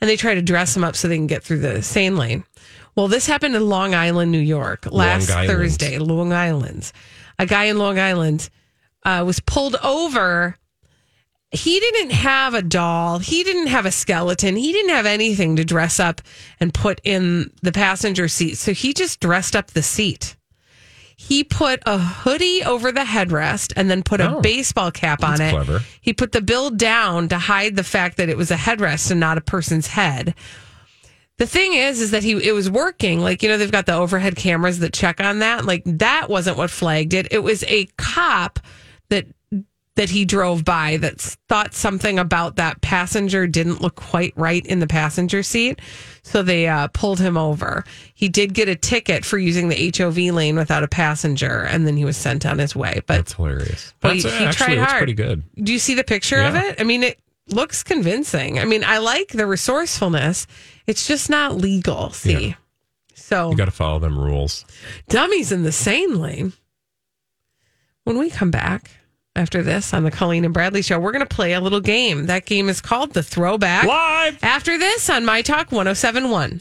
and 0.00 0.08
they 0.08 0.16
try 0.16 0.34
to 0.34 0.40
dress 0.40 0.72
them 0.72 0.84
up 0.84 0.96
so 0.96 1.06
they 1.06 1.16
can 1.16 1.26
get 1.26 1.42
through 1.42 1.58
the 1.58 1.82
sane 1.82 2.16
lane. 2.16 2.44
Well, 2.96 3.08
this 3.08 3.26
happened 3.26 3.54
in 3.54 3.68
Long 3.68 3.94
Island, 3.94 4.32
New 4.32 4.38
York, 4.38 4.86
last 4.90 5.30
Island. 5.30 5.50
Thursday. 5.50 5.98
Long 5.98 6.32
Island, 6.32 6.90
a 7.38 7.44
guy 7.44 7.64
in 7.64 7.76
Long 7.78 7.98
Island 7.98 8.48
uh, 9.04 9.22
was 9.26 9.38
pulled 9.38 9.76
over. 9.84 10.56
He 11.50 11.78
didn't 11.78 12.12
have 12.12 12.54
a 12.54 12.62
doll. 12.62 13.18
He 13.18 13.44
didn't 13.44 13.68
have 13.68 13.84
a 13.84 13.92
skeleton. 13.92 14.56
He 14.56 14.72
didn't 14.72 14.94
have 14.94 15.06
anything 15.06 15.56
to 15.56 15.64
dress 15.64 16.00
up 16.00 16.22
and 16.58 16.72
put 16.72 17.02
in 17.04 17.50
the 17.62 17.72
passenger 17.72 18.28
seat. 18.28 18.56
So 18.56 18.72
he 18.72 18.94
just 18.94 19.20
dressed 19.20 19.54
up 19.54 19.68
the 19.72 19.82
seat. 19.82 20.36
He 21.28 21.44
put 21.44 21.82
a 21.84 21.98
hoodie 21.98 22.64
over 22.64 22.90
the 22.90 23.02
headrest 23.02 23.74
and 23.76 23.90
then 23.90 24.02
put 24.02 24.22
a 24.22 24.36
Oh, 24.36 24.40
baseball 24.40 24.90
cap 24.90 25.22
on 25.22 25.40
it. 25.42 25.50
clever. 25.50 25.80
He 26.00 26.14
put 26.14 26.32
the 26.32 26.40
bill 26.40 26.70
down 26.70 27.28
to 27.28 27.38
hide 27.38 27.76
the 27.76 27.84
fact 27.84 28.16
that 28.16 28.30
it 28.30 28.36
was 28.38 28.50
a 28.50 28.56
headrest 28.56 29.10
and 29.10 29.20
not 29.20 29.36
a 29.36 29.42
person's 29.42 29.88
head. 29.88 30.34
The 31.36 31.46
thing 31.46 31.74
is, 31.74 32.00
is 32.00 32.12
that 32.12 32.22
he 32.22 32.32
it 32.48 32.52
was 32.52 32.70
working. 32.70 33.20
Like 33.20 33.42
you 33.42 33.50
know, 33.50 33.58
they've 33.58 33.70
got 33.70 33.84
the 33.84 33.92
overhead 33.94 34.36
cameras 34.36 34.78
that 34.78 34.94
check 34.94 35.20
on 35.20 35.40
that. 35.40 35.66
Like 35.66 35.82
that 35.84 36.30
wasn't 36.30 36.56
what 36.56 36.70
flagged 36.70 37.12
it. 37.12 37.28
It 37.30 37.40
was 37.40 37.62
a 37.64 37.84
cop 37.98 38.58
that 39.10 39.26
that 39.98 40.08
he 40.10 40.24
drove 40.24 40.64
by 40.64 40.96
that 40.98 41.20
thought 41.48 41.74
something 41.74 42.20
about 42.20 42.54
that 42.54 42.80
passenger 42.82 43.48
didn't 43.48 43.80
look 43.82 43.96
quite 43.96 44.32
right 44.36 44.64
in 44.64 44.78
the 44.78 44.86
passenger 44.86 45.42
seat. 45.42 45.80
So 46.22 46.44
they 46.44 46.68
uh, 46.68 46.86
pulled 46.94 47.18
him 47.18 47.36
over. 47.36 47.82
He 48.14 48.28
did 48.28 48.54
get 48.54 48.68
a 48.68 48.76
ticket 48.76 49.24
for 49.24 49.38
using 49.38 49.68
the 49.68 49.92
HOV 49.96 50.16
lane 50.32 50.54
without 50.56 50.84
a 50.84 50.88
passenger, 50.88 51.62
and 51.64 51.84
then 51.84 51.96
he 51.96 52.04
was 52.04 52.16
sent 52.16 52.46
on 52.46 52.60
his 52.60 52.76
way. 52.76 53.00
But 53.06 53.16
That's 53.16 53.32
hilarious. 53.32 53.92
but 54.00 54.10
That's, 54.10 54.22
he, 54.22 54.30
he 54.30 54.44
actually 54.44 54.66
tried 54.66 54.78
looks 54.78 54.90
hard. 54.92 54.98
pretty 55.00 55.14
good. 55.14 55.42
Do 55.62 55.72
you 55.72 55.80
see 55.80 55.94
the 55.94 56.04
picture 56.04 56.40
of 56.42 56.54
it? 56.54 56.80
I 56.80 56.84
mean, 56.84 57.02
it 57.02 57.18
looks 57.48 57.82
convincing. 57.82 58.60
I 58.60 58.66
mean, 58.66 58.84
I 58.84 58.98
like 58.98 59.28
the 59.28 59.46
resourcefulness. 59.48 60.46
It's 60.86 61.08
just 61.08 61.28
not 61.28 61.56
legal. 61.56 62.10
See, 62.10 62.48
Yeah. 62.50 62.54
so 63.16 63.50
You 63.50 63.56
got 63.56 63.64
to 63.64 63.72
follow 63.72 63.98
them 63.98 64.16
rules. 64.16 64.64
dummies 65.08 65.50
in 65.50 65.64
the 65.64 65.72
sane 65.72 66.20
lane. 66.20 66.52
When 68.04 68.16
we 68.18 68.30
come 68.30 68.50
back 68.52 68.90
after 69.38 69.62
this 69.62 69.94
on 69.94 70.02
the 70.02 70.10
Colleen 70.10 70.44
and 70.44 70.52
Bradley 70.52 70.82
show, 70.82 70.98
we're 70.98 71.12
going 71.12 71.26
to 71.26 71.34
play 71.34 71.52
a 71.52 71.60
little 71.60 71.80
game. 71.80 72.26
That 72.26 72.44
game 72.44 72.68
is 72.68 72.80
called 72.80 73.12
the 73.12 73.22
Throwback. 73.22 73.86
Live. 73.86 74.42
After 74.42 74.76
this 74.76 75.08
on 75.08 75.24
My 75.24 75.42
Talk 75.42 75.70
1071. 75.70 76.60